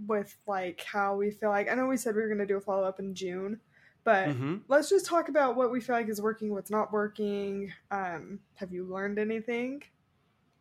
[0.06, 1.70] with like how we feel like.
[1.70, 3.60] I know we said we were gonna do a follow up in June,
[4.04, 7.70] but hmm let's just talk about what we feel like is working, what's not working.
[7.90, 9.82] Um, have you learned anything?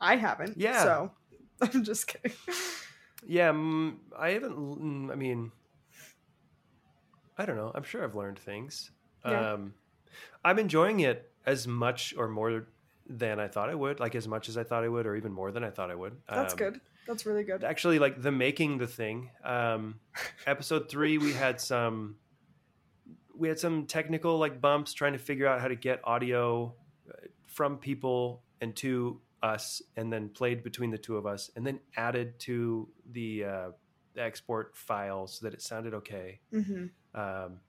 [0.01, 0.57] I haven't.
[0.57, 0.83] Yeah.
[0.83, 1.11] So
[1.61, 2.35] I'm just kidding.
[3.25, 4.55] Yeah, mm, I haven't.
[4.55, 5.51] mm, I mean,
[7.37, 7.71] I don't know.
[7.73, 8.91] I'm sure I've learned things.
[9.25, 9.53] Yeah.
[9.53, 9.73] Um,
[10.43, 12.67] I'm enjoying it as much or more
[13.07, 13.99] than I thought I would.
[13.99, 15.95] Like as much as I thought I would, or even more than I thought I
[15.95, 16.15] would.
[16.29, 16.81] That's Um, good.
[17.07, 17.63] That's really good.
[17.63, 19.31] Actually, like the making the thing.
[19.43, 19.99] Um,
[20.45, 22.17] episode three, we had some.
[23.35, 26.75] We had some technical like bumps trying to figure out how to get audio
[27.09, 27.13] uh,
[27.47, 31.79] from people and to us, and then played between the two of us, and then
[31.95, 33.69] added to the, uh,
[34.13, 36.41] the export file so that it sounded okay.
[36.51, 37.61] hmm Um,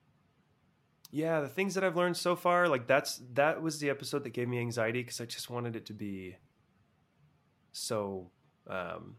[1.11, 4.31] yeah, the things that I've learned so far, like that's that was the episode that
[4.31, 6.37] gave me anxiety because I just wanted it to be
[7.73, 8.31] so
[8.67, 9.17] um,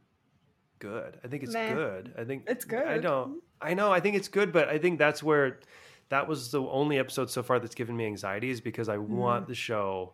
[0.79, 1.19] good.
[1.23, 1.73] I think it's Nah.
[1.73, 2.13] good.
[2.17, 2.85] I think It's good.
[2.87, 3.41] I don't.
[3.61, 3.91] I know.
[3.91, 5.59] I think it's good, but I think that's where
[6.09, 9.15] that was the only episode so far that's given me anxiety is because I Mm-hmm.
[9.17, 10.13] want the show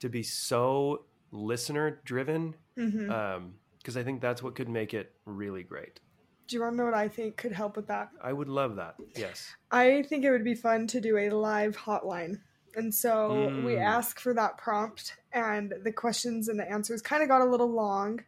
[0.00, 6.00] to be so listener driven because I think that's what could make it really great.
[6.48, 8.08] Do you want to know what I think could help with that?
[8.22, 8.94] I would love that.
[9.14, 9.54] Yes.
[9.70, 12.40] I think it would be fun to do a live hotline.
[12.74, 13.82] And so we Mm.
[13.84, 17.70] ask for that prompt, and the questions and the answers kind of got a little
[17.70, 18.24] long.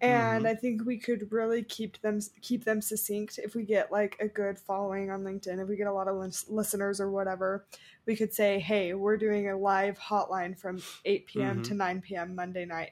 [0.00, 0.48] And Mhm.
[0.48, 4.26] I think we could really keep them keep them succinct if we get like a
[4.26, 5.60] good following on LinkedIn.
[5.62, 7.64] If we get a lot of lis- listeners or whatever,
[8.04, 11.62] we could say, "Hey, we're doing a live hotline from 8 p.m.
[11.62, 12.34] to 9 p.m.
[12.34, 12.90] Monday night.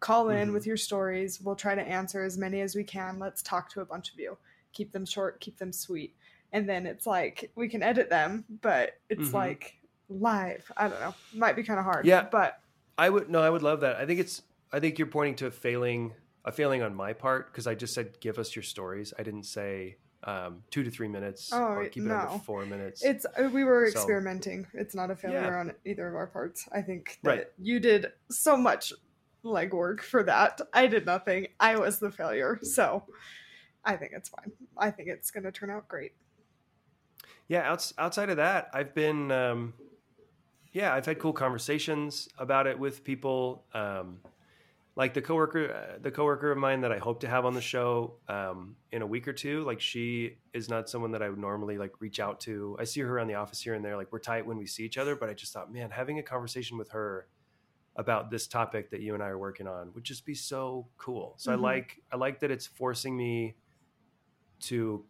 [0.00, 0.52] Call in Mhm.
[0.54, 1.40] with your stories.
[1.40, 3.18] We'll try to answer as many as we can.
[3.18, 4.36] Let's talk to a bunch of you.
[4.72, 6.14] Keep them short, keep them sweet."
[6.52, 9.34] and then it's like we can edit them, but it's Mhm.
[9.34, 9.76] like
[10.08, 10.68] live.
[10.76, 11.14] I don't know.
[11.32, 12.04] Might be kind of hard.
[12.04, 12.22] Yeah.
[12.28, 12.60] But
[12.98, 13.94] I would no, I would love that.
[13.96, 16.12] I think it's I think you're pointing to a failing
[16.44, 19.14] a failing on my part because I just said give us your stories.
[19.16, 22.38] I didn't say um, two to three minutes Oh, or keep it under no.
[22.40, 23.04] four minutes.
[23.04, 24.66] it's uh, we were So- experimenting.
[24.74, 25.60] It's not a failure Yeah.
[25.60, 26.68] on either of our parts.
[26.72, 27.46] I think that Right.
[27.58, 28.92] you did so much
[29.44, 30.60] legwork for that.
[30.72, 31.48] I did nothing.
[31.58, 32.58] I was the failure.
[32.62, 33.04] So
[33.84, 34.52] I think it's fine.
[34.76, 36.12] I think it's going to turn out great.
[37.48, 37.70] yeah.
[37.70, 39.74] Outs, outside of that, I've been um,
[40.72, 43.64] yeah, I've had cool conversations about it with people.
[43.74, 44.18] Um,
[44.96, 47.60] like the coworker, uh, the coworker of mine that I hope to have on the
[47.60, 49.62] show um, in a week or two.
[49.64, 52.76] Like she is not someone that I would normally like reach out to.
[52.78, 53.96] I see her around the office here and there.
[53.96, 56.22] Like we're tight when we see each other, but I just thought, man, having a
[56.22, 57.28] conversation with her
[57.96, 61.34] about this topic that you and I are working on would just be so cool.
[61.38, 61.54] So Mhm.
[61.54, 63.56] I like I like that it's forcing me
[64.60, 65.04] to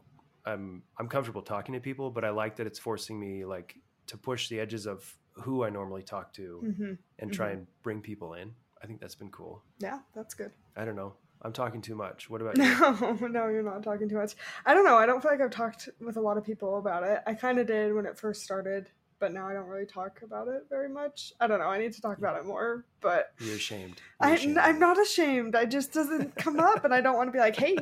[0.47, 4.17] I'm I'm comfortable talking to people, but I like that it's forcing me like to
[4.17, 8.35] push the edges of who I normally talk to hmm and try and bring people
[8.35, 8.55] in.
[8.83, 9.63] I think that's been cool.
[9.79, 10.53] Yeah, that's good.
[10.75, 11.15] I don't know.
[11.43, 12.31] I'm talking too much.
[12.31, 12.63] What about you?
[12.63, 14.35] No, no, you're not talking too much.
[14.65, 14.97] I don't know.
[14.97, 17.21] I don't feel like I've talked with a lot of people about it.
[17.27, 20.49] I kind of did when it first started, but now I don't really talk about
[20.49, 21.33] it very much.
[21.41, 21.67] I don't know.
[21.67, 24.01] I need to talk about it more, but You're ashamed.
[24.21, 24.59] You're I, ashamed.
[24.59, 25.55] I'm not ashamed.
[25.55, 27.77] I just doesn't come up, and I don't want to be like, "Hey,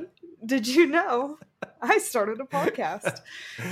[0.44, 1.38] did you know
[1.80, 3.20] I started a podcast?"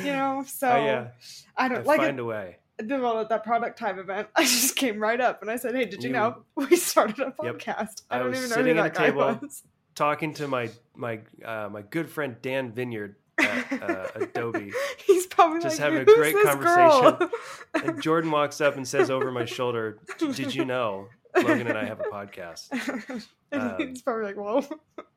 [0.05, 0.45] You know.
[0.47, 1.09] So Oh, yeah.
[1.57, 2.57] I I don't like find it, a way.
[2.89, 4.29] well, at that product time event.
[4.37, 7.21] I just came right up and I said, "Hey, did you, You- know we started
[7.21, 9.39] a podcast?" I I don't was even know sitting who at that a guy table.
[9.43, 9.63] was.
[9.95, 14.73] Talking to my my uh, my good friend Dan Vineyard, at uh, Adobe.
[15.07, 17.29] He's probably Just like, having a great conversation."
[17.75, 21.85] And Jordan walks up and says over my shoulder, "Did you know Logan and I
[21.85, 22.69] have a podcast?"
[23.53, 24.65] and Um, he's probably like, "Whoa,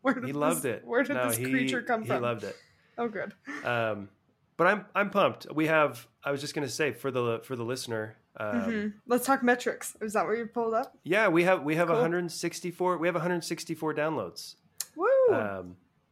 [0.01, 0.83] where did He this, loved it.
[0.85, 2.55] Where did No, this he- creature come he from?" loved it.
[2.97, 3.33] Oh, good.
[3.63, 4.09] Um,
[4.57, 5.47] but I'm I'm pumped.
[5.53, 6.05] We have.
[6.23, 8.17] I was just gonna say for the for the listener.
[8.37, 8.93] Um, Mhm.
[9.07, 9.95] Let's talk metrics.
[10.01, 10.95] Is that what you pulled up?
[11.03, 11.95] Yeah, we have we have Cool.
[11.97, 12.97] 164.
[12.97, 14.55] We have 164 downloads
[14.95, 15.07] Woo!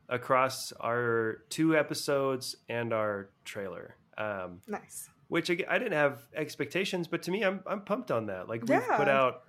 [0.09, 3.95] Across our two episodes and our trailer.
[4.17, 5.09] Um, nice.
[5.27, 8.47] which again, I didn't have expectations, but to me, I'm I'm pumped on that.
[8.49, 9.43] Like we've put out.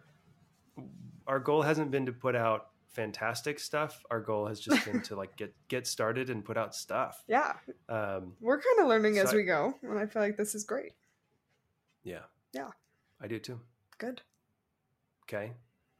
[1.26, 4.02] Our goal hasn't been to put out fantastic stuff.
[4.10, 7.22] Our goal has just been to like get get started and put out stuff.
[7.28, 7.52] Yeah,
[7.88, 10.64] Um, we're kind of learning as I- we go, and I feel like this is
[10.64, 10.92] great.
[12.02, 12.70] yeah, Yeah.
[13.20, 13.60] I do too.
[13.98, 14.22] Good.
[15.24, 15.52] Okay.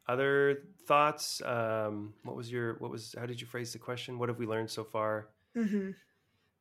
[0.09, 1.43] Other thoughts?
[1.43, 4.19] Um, what was your what was how did you phrase the question?
[4.19, 5.29] What have we learned so far?
[5.55, 5.91] hmm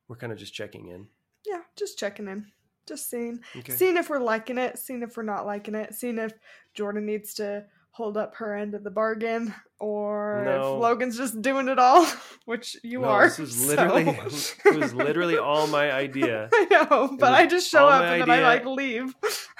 [0.08, 1.06] We're kind of just checking in.
[1.46, 2.46] Yeah, just checking in,
[2.86, 3.72] just seeing, Okay.
[3.72, 6.32] seeing if we're liking it, seeing if we're not liking it, seeing if
[6.76, 10.76] Jordyn needs to hold up her end of the bargain, or No.
[10.76, 12.06] if Logan's just doing it all,
[12.44, 13.28] which you No, are.
[13.28, 16.48] This was literally so- it was literally all my idea.
[16.52, 18.44] I know, but I just show up and then I idea.
[18.46, 19.14] like leave.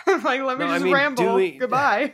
[0.06, 1.22] I'm like, let me No, I just mean, ramble.
[1.24, 2.12] doing- Goodbye.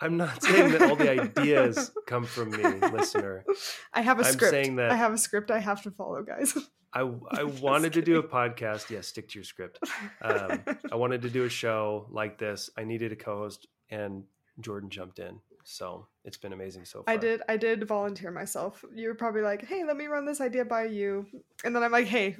[0.00, 3.44] I'm not saying that all the ideas come from me, listener.
[3.92, 4.50] I have a I'm script.
[4.50, 6.56] saying that- I have a script I have to follow, guys.
[6.92, 8.90] I I wanted to do a podcast.
[8.90, 9.78] Yes, stick to your script.
[10.22, 12.68] Um, I wanted to do a show like this.
[12.76, 14.24] I needed a co-host, and
[14.60, 15.38] Jordyn jumped in.
[15.62, 17.14] So it's been amazing so far.
[17.14, 18.84] I did I did volunteer myself.
[18.92, 21.26] You were probably like, "Hey, let me run this idea by you,"
[21.64, 22.36] and then I'm like, "Hey,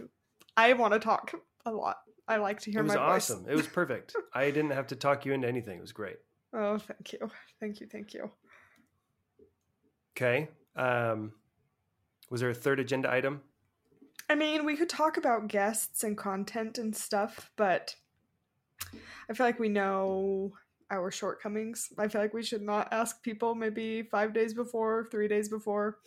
[0.57, 1.33] I want to talk
[1.65, 1.99] a lot.
[2.27, 3.47] I like to hear It was my voice." awesome.
[3.49, 4.17] It was perfect.
[4.35, 5.79] I didn't have to talk you into anything.
[5.79, 6.17] It was great.
[6.53, 8.31] Oh, thank you, thank you, thank you.
[10.17, 10.49] Okay.
[10.77, 11.33] Um,
[12.29, 13.43] was there a third agenda item?
[14.29, 17.95] I mean, we could talk about guests and content and stuff, but
[19.29, 20.53] I feel like we know
[20.91, 21.93] our shortcomings.
[21.99, 25.99] I feel like we should not ask people maybe five days before, three days before.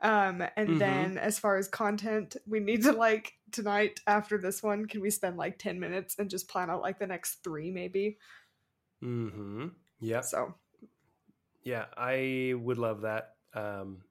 [0.00, 0.78] Um, and Mhm.
[0.78, 5.10] then as far as content, we need to like tonight after this one, can we
[5.10, 8.18] spend like 10 minutes and just plan out like the next three maybe?
[9.02, 9.68] Mm-hmm.
[10.00, 10.20] Yeah.
[10.20, 10.54] So
[11.62, 13.34] Yeah, I would love that.
[13.54, 14.02] Um,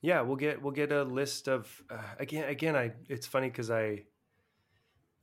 [0.00, 2.76] yeah, we'll get we'll get a list of uh, again again.
[2.76, 4.04] I it's funny because I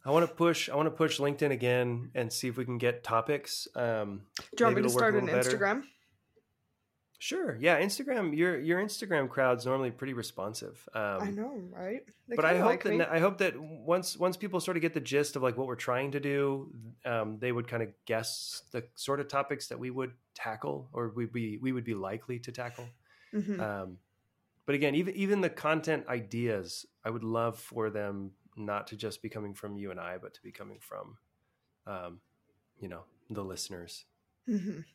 [0.04, 2.80] I want to push I want to push LinkedIn again and see if we can
[2.80, 3.67] get topics.
[3.76, 4.24] Um,
[4.56, 5.86] do you want me to it'll work a start an better.
[7.22, 8.36] Sure, yeah, Instagram.
[8.36, 10.90] Your your Instagram crowd's normally pretty responsive.
[10.96, 12.04] Um, I know, right?
[12.28, 13.02] They but I hope like that me.
[13.02, 15.76] I hope that once once people sort of get the gist of like what we're
[15.76, 16.74] trying to do,
[17.06, 21.10] um, they would kind of guess the sort of topics that we would tackle or
[21.10, 22.88] we be we would be likely to tackle.
[23.32, 23.60] Mhm.
[23.60, 24.00] Um,
[24.66, 29.22] but again, even even the content ideas, I would love for them not to just
[29.22, 31.20] be coming from you and I, but to be coming from,
[31.86, 32.20] um,
[32.80, 34.06] you know, the listeners.
[34.48, 34.86] Mhm.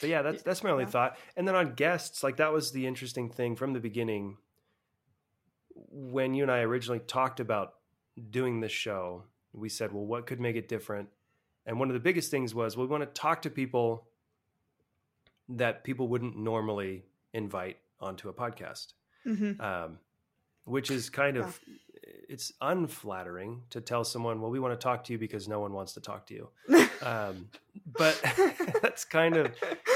[0.00, 0.90] But yeah, that's that's my only Yeah.
[0.90, 1.18] thought.
[1.36, 4.36] And then on guests, like that was the interesting thing from the beginning.
[5.74, 7.74] When you and I originally talked about
[8.30, 11.08] doing this show, we said, well, what could make it different?
[11.66, 14.08] And one of the biggest things was we want to talk to people
[15.48, 18.94] that people wouldn't normally invite onto a podcast,
[19.26, 19.60] Mhm.
[19.60, 19.98] um,
[20.64, 21.60] which is kind of
[22.30, 25.72] it's unflattering to tell someone, well, we want to talk to you because no one
[25.72, 26.48] wants to talk to you.
[27.02, 27.48] Um,
[27.86, 28.20] but
[28.82, 29.54] that's kind of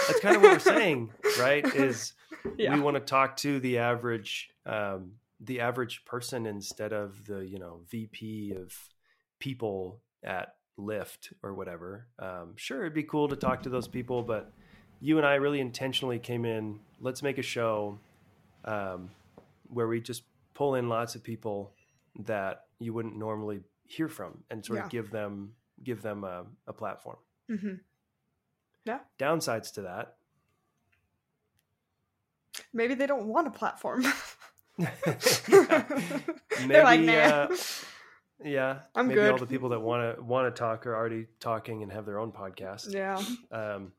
[0.08, 1.62] that's kind of what we're saying, right?
[1.74, 2.14] Is
[2.56, 2.72] yeah.
[2.72, 7.58] we want to talk to the average um, the average person instead of the you
[7.58, 8.74] know VP of
[9.38, 12.06] people at Lyft or whatever.
[12.18, 14.50] Um, sure, it'd be cool to talk to those people, but
[14.98, 16.80] you and I really intentionally came in.
[17.00, 17.98] Let's make a show
[18.64, 19.10] um,
[19.68, 20.22] where we just
[20.54, 21.74] pull in lots of people
[22.20, 24.84] that you wouldn't normally hear from, and sort Yeah.
[24.86, 27.16] of give them give them a, a platform.
[27.50, 27.80] Mhm.
[29.18, 30.16] Downsides to that.
[32.72, 34.04] Maybe they don't want a platform.
[34.78, 34.90] Yeah.
[36.66, 37.12] They're like, nah.
[37.12, 37.56] uh,
[38.42, 39.16] Yeah, I'm good.
[39.16, 42.06] maybe all the people that want to want to talk are already talking and have
[42.06, 42.92] their own podcast.
[42.92, 43.22] yeah.
[43.50, 43.92] Um,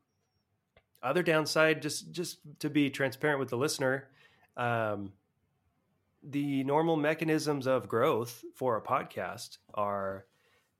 [1.02, 4.08] other downside, just just to be transparent with the listener,
[4.56, 5.12] um,
[6.28, 10.26] the normal mechanisms of growth for a podcast are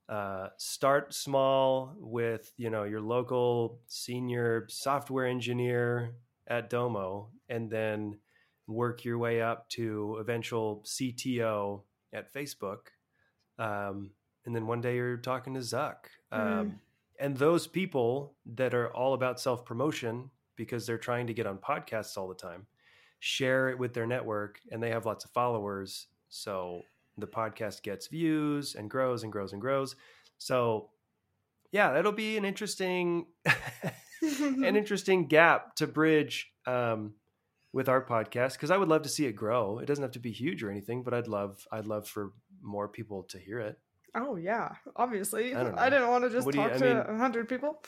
[0.08, 6.14] uh, start small with you know your local senior software engineer
[6.48, 8.18] at Domo, and then
[8.66, 12.88] work your way up to eventual CTO at Facebook,
[13.58, 14.10] um,
[14.44, 15.96] and then one day you're talking to Zuck.
[16.32, 16.72] Um, Mm.
[17.18, 21.56] And those people that are all about self promotion because they're trying to get on
[21.56, 22.66] podcasts all the time
[23.18, 26.06] share it with their network and they have lots of followers.
[26.28, 26.82] So
[27.18, 29.96] the podcast gets views and grows and grows and grows.
[30.38, 30.90] So
[31.72, 33.26] yeah, that'll be an interesting
[34.22, 37.14] an interesting gap to bridge um,
[37.72, 39.78] with our podcast because I would love to see it grow.
[39.78, 42.88] It doesn't have to be huge or anything, but I'd love I'd love for more
[42.88, 43.78] people to hear it.
[44.14, 45.54] Oh yeah, obviously.
[45.54, 47.82] I I, didn't want to just What you- talk I to mean- a hundred people.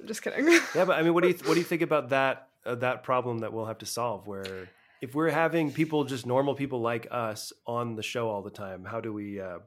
[0.00, 0.46] I'm just kidding.
[0.74, 3.38] Yeah, but I mean, what do you what do you think about that that problem
[3.38, 4.26] that we'll have to solve?
[4.26, 4.68] Where
[5.00, 8.84] if we're having people, just normal people like us, on the show all the time,
[8.84, 9.58] how do we uh,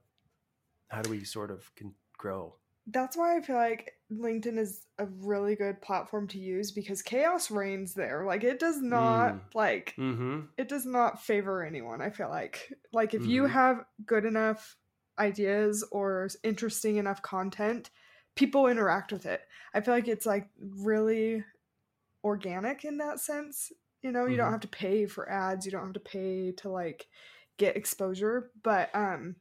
[0.89, 2.55] how do we sort of can grow?
[2.89, 7.51] That's why I feel like LinkedIn is a really good platform to use because chaos
[7.51, 8.23] reigns there.
[8.25, 9.41] Like it does not Mm.
[9.53, 10.39] like Mm-hmm.
[10.57, 12.01] it does not favor anyone.
[12.01, 13.49] I feel like like if you Mhm.
[13.51, 14.77] have good enough
[15.19, 17.89] ideas or interesting enough content,
[18.35, 19.41] people interact with it.
[19.73, 21.43] I feel like it's like really
[22.24, 23.72] organic in that sense.
[24.01, 24.38] You know, you Mhm.
[24.38, 27.07] don't have to pay for ads, you don't have to pay to like
[27.57, 29.36] get exposure, but um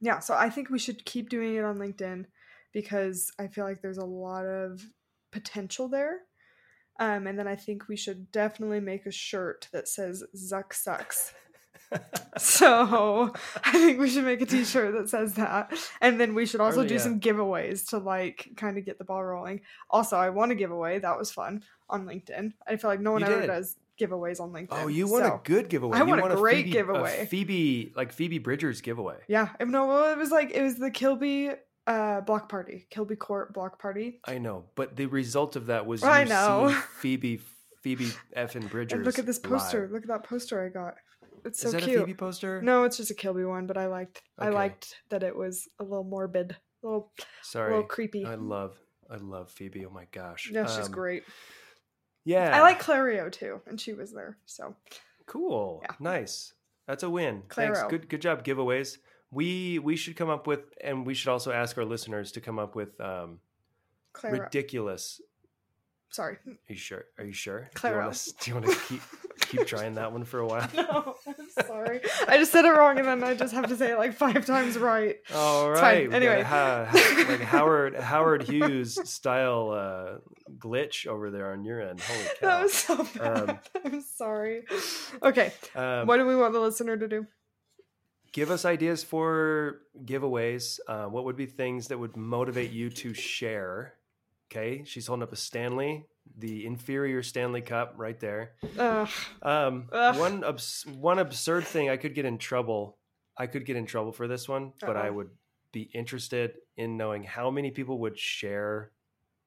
[0.00, 2.26] yeah, so I think we should keep doing it on LinkedIn
[2.72, 4.82] because I feel like there's a lot of
[5.30, 6.22] potential there.
[6.98, 11.34] Um, and then I think we should definitely make a shirt that says Zuck sucks.
[12.38, 13.32] So
[13.64, 15.72] I think we should make a t-shirt that says that.
[16.00, 17.00] And then we should also Really, do yeah.
[17.00, 19.60] some giveaways to like kind of get the ball rolling.
[19.90, 20.98] Also, I won a giveaway.
[20.98, 22.52] That was fun on LinkedIn.
[22.66, 23.46] I feel like no one You ever did.
[23.48, 24.68] does giveaways on LinkedIn.
[24.70, 25.98] oh, you want So, a good giveaway?
[25.98, 27.26] I You want a great Phoebe, giveaway.
[27.26, 29.16] Phoebe, like Phoebe Bridgers giveaway.
[29.28, 29.50] Yeah.
[29.60, 31.50] No, well, it was like it was the Kilby
[31.86, 32.86] uh block party.
[32.90, 34.20] Kilby Court block party.
[34.24, 36.70] I know, but the result of that was I you know.
[37.00, 37.40] Phoebe
[37.82, 38.96] Phoebe effing Bridgers.
[38.96, 39.82] And look at this poster.
[39.82, 39.90] live.
[39.90, 40.94] Look at that poster I got.
[41.44, 41.96] It's so Is that cute.
[41.96, 42.62] a Phoebe poster?
[42.62, 45.82] No, it's just a Kilby one, but I liked I liked that it was a
[45.84, 47.70] little morbid, a little a Sorry.
[47.72, 48.24] little creepy.
[48.24, 48.76] I love
[49.10, 49.84] I love Phoebe.
[49.84, 50.50] Oh my gosh.
[50.52, 51.24] yeah, she's Um, great.
[52.24, 52.56] Yeah.
[52.56, 54.38] I like Clario too, and she was there.
[54.46, 54.76] So
[55.26, 55.80] Cool.
[55.84, 55.94] Yeah.
[56.00, 56.52] Nice.
[56.86, 57.42] That's a win.
[57.48, 57.74] Clairo.
[57.74, 57.82] Thanks.
[57.90, 58.98] Good good job giveaways.
[59.30, 62.58] We we should come up with and we should also ask our listeners to come
[62.58, 63.40] up with um
[64.14, 64.40] Clairo.
[64.44, 65.20] ridiculous
[66.10, 66.36] Sorry.
[66.46, 67.04] Are you sure?
[67.18, 67.70] Are you sure?
[67.74, 68.12] Clairo.
[68.40, 69.00] Do you want to keep
[69.40, 70.68] keep trying that one for a while?
[70.74, 71.14] No,
[71.66, 72.00] sorry.
[72.28, 74.44] I just said it wrong, and then I just have to say it like five
[74.46, 75.16] times right.
[75.34, 75.72] All right.
[75.72, 75.82] It's fine.
[75.82, 76.02] right.
[76.02, 76.42] we got a Anyway.
[76.42, 80.18] ha- ha- like Howard Howard Hughes style uh,
[80.58, 82.00] glitch over there on your end.
[82.00, 82.46] Holy cow.
[82.48, 83.50] That was so bad.
[83.50, 84.62] Um, I'm sorry.
[85.22, 87.26] Okay, Um, what do we want the listener to do?
[88.32, 90.80] give us ideas for giveaways.
[90.88, 93.92] Uh, what would be things that would motivate you to share?
[94.50, 96.06] Okay, she's holding up a Stanley,
[96.38, 98.52] the inferior Stanley Cup, right there.
[98.78, 99.08] Ugh.
[99.42, 100.18] Um, Ugh.
[100.18, 102.96] one abs- one absurd thing I could get in trouble.
[103.36, 105.12] I could get in trouble for this one, but I Uh-oh.
[105.14, 105.30] would
[105.72, 108.90] be interested in knowing how many people would share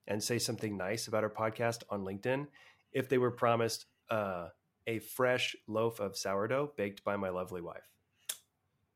[0.07, 2.47] and say something nice about our podcast on LinkedIn
[2.93, 4.49] if they were promised uh,
[4.87, 7.87] a fresh loaf of sourdough baked by my lovely wife.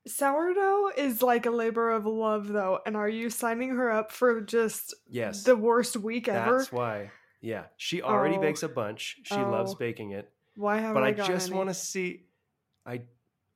[0.08, 2.80] Sourdough is like a labor of love, though.
[2.86, 6.58] And are you signing her up for just Yes, the worst week ever?
[6.60, 7.12] that's why.
[7.42, 8.42] Yeah, she already Oh.
[8.42, 9.18] bakes a bunch.
[9.24, 9.76] She loves Oh.
[9.76, 12.26] baking it, Why haven't but I, I just want to see.
[12.86, 13.02] I,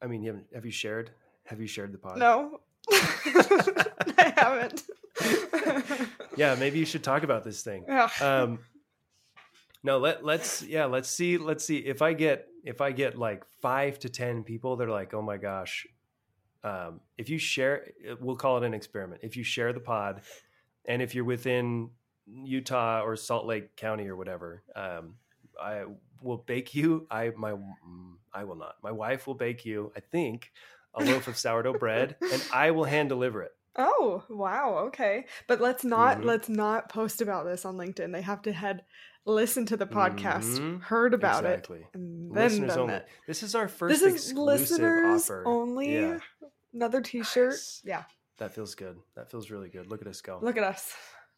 [0.01, 1.11] I mean, you have you shared?
[1.45, 2.17] Have you shared the pod?
[2.17, 2.61] No,
[2.91, 4.83] I haven't.
[6.37, 7.85] yeah, maybe you should talk about this thing.
[7.89, 8.21] Ugh.
[8.21, 8.59] Um,
[9.83, 13.43] no, let let's yeah, let's see let's see if I get if I get like
[13.61, 15.85] five to ten people that are like, oh my gosh,
[16.63, 19.21] um, if you share, we'll call it an experiment.
[19.23, 20.21] If you share the pod,
[20.85, 21.89] and if you're within
[22.27, 25.15] Utah or Salt Lake County or whatever, um,
[25.61, 25.83] I
[26.21, 27.07] will bake you.
[27.11, 28.75] I my mm, I will not.
[28.83, 29.91] My wife will bake you.
[29.95, 30.51] I think
[30.95, 33.51] a loaf of sourdough bread, and I will hand deliver it.
[33.75, 34.77] Oh, wow.
[34.87, 35.25] Okay.
[35.47, 36.25] But let's not Mhm.
[36.25, 38.11] let's not post about this on LinkedIn.
[38.13, 38.83] They have to head
[39.25, 40.81] listen to the podcast, Mhm.
[40.83, 41.79] head about exactly.
[41.79, 42.93] it, and then Listeners done only.
[42.95, 43.07] it.
[43.25, 45.43] This is our first This is exclusive listeners offer.
[45.47, 45.93] only.
[45.95, 46.19] Yeah.
[46.73, 47.51] Another T-shirt.
[47.51, 47.81] Nice.
[47.85, 48.03] Yeah.
[48.37, 48.97] That feels good.
[49.15, 49.87] That feels really good.
[49.87, 50.39] Look at us go.
[50.41, 50.93] Look at us.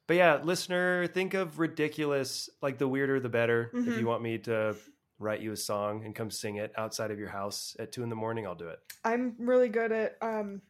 [0.07, 3.71] But yeah, listener, think of ridiculous, like the weirder the better.
[3.73, 3.97] If Mhm.
[3.99, 4.75] you want me to
[5.17, 8.09] write you a song and come sing it outside of your house at two in
[8.09, 8.79] the morning, I'll do it.
[9.03, 10.61] I'm really good at um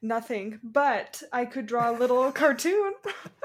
[0.00, 2.92] nothing, but I could draw a little cartoon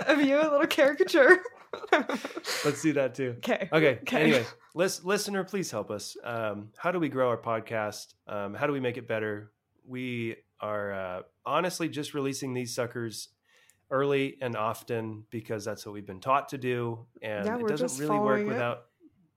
[0.05, 1.41] of you, a little caricature.
[1.91, 3.35] Let's do that too.
[3.39, 3.69] okay.
[3.71, 3.99] Okay.
[4.01, 4.21] Okay.
[4.23, 6.15] Anyway, lis- listener, please help us.
[6.23, 8.13] Um, how do we grow our podcast?
[8.27, 9.51] Um, how do we make it better?
[9.85, 13.29] We are uh, honestly just releasing these suckers
[13.89, 17.99] early and often because that's what we've been taught to do, and Yeah, it doesn't
[18.05, 18.45] really work it.
[18.47, 18.85] without.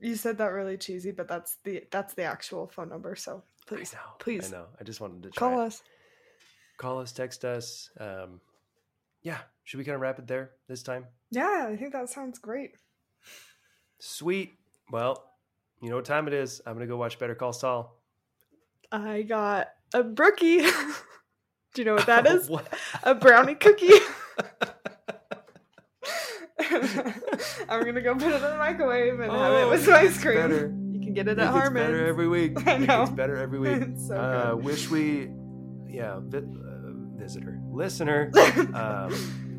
[0.01, 3.15] You said that really cheesy, but that's the that's the actual phone number.
[3.15, 4.03] So please, I know.
[4.19, 4.65] please I know.
[4.79, 5.65] I just wanted to try call it.
[5.67, 5.81] us.
[6.77, 7.89] Call us, text us.
[7.99, 8.41] Um,
[9.23, 11.05] yeah, should we kind of wrap it there this time?
[11.31, 12.71] Yeah, I think that sounds great.
[13.99, 14.53] Sweet.
[14.91, 15.23] Well,
[15.81, 16.61] you know what time it is.
[16.65, 17.97] I'm going to go watch Better Call Saul.
[18.91, 20.59] I got a brookie.
[21.73, 22.47] Do you know what that is?
[22.49, 22.67] What?
[23.03, 23.89] a brownie cookie.
[27.67, 30.21] I'm gonna go put it in the microwave and have it Oh, with it ice
[30.21, 30.35] cream.
[30.37, 30.73] better.
[30.91, 32.65] You can get it It at gets better every week.
[32.67, 32.99] I know.
[33.05, 33.81] gets better every week.
[33.81, 35.29] It's so uh, wish we,
[35.87, 38.31] yeah, vi- uh, visitor, listener.
[38.73, 39.13] um,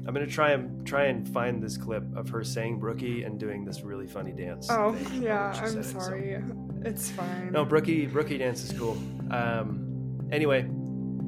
[0.06, 3.64] I'm gonna try and try and find this clip of her saying Brookie and doing
[3.64, 4.68] this really funny dance.
[4.70, 6.42] oh yeah, I'm said it, so- sorry.
[6.82, 7.50] It's fine.
[7.52, 8.96] No, Brookie, Brookie dance is cool.
[9.30, 9.85] Um,
[10.32, 10.68] anyway,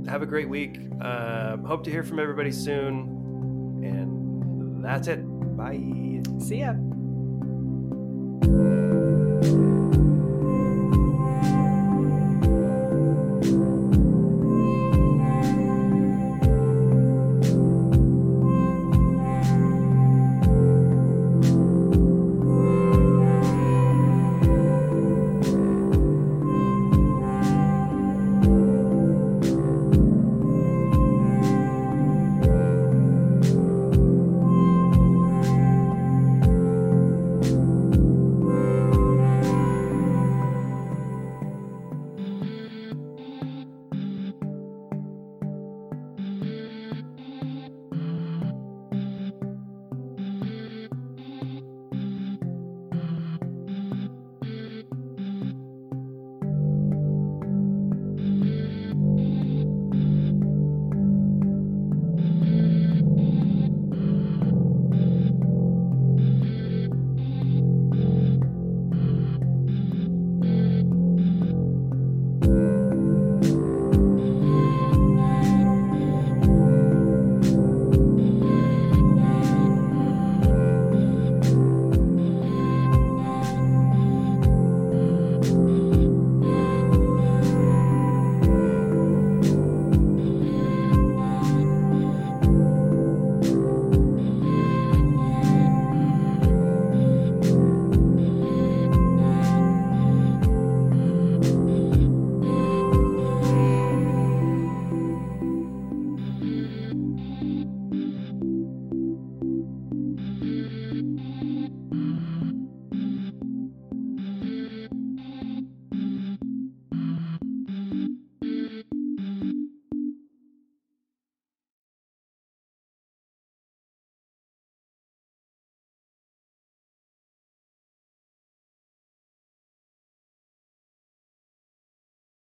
[0.08, 0.78] have a great week.
[1.00, 3.82] Uh, hope to hear from everybody soon.
[3.84, 5.20] And that's it.
[5.56, 6.22] Bye.
[6.40, 6.74] See ya.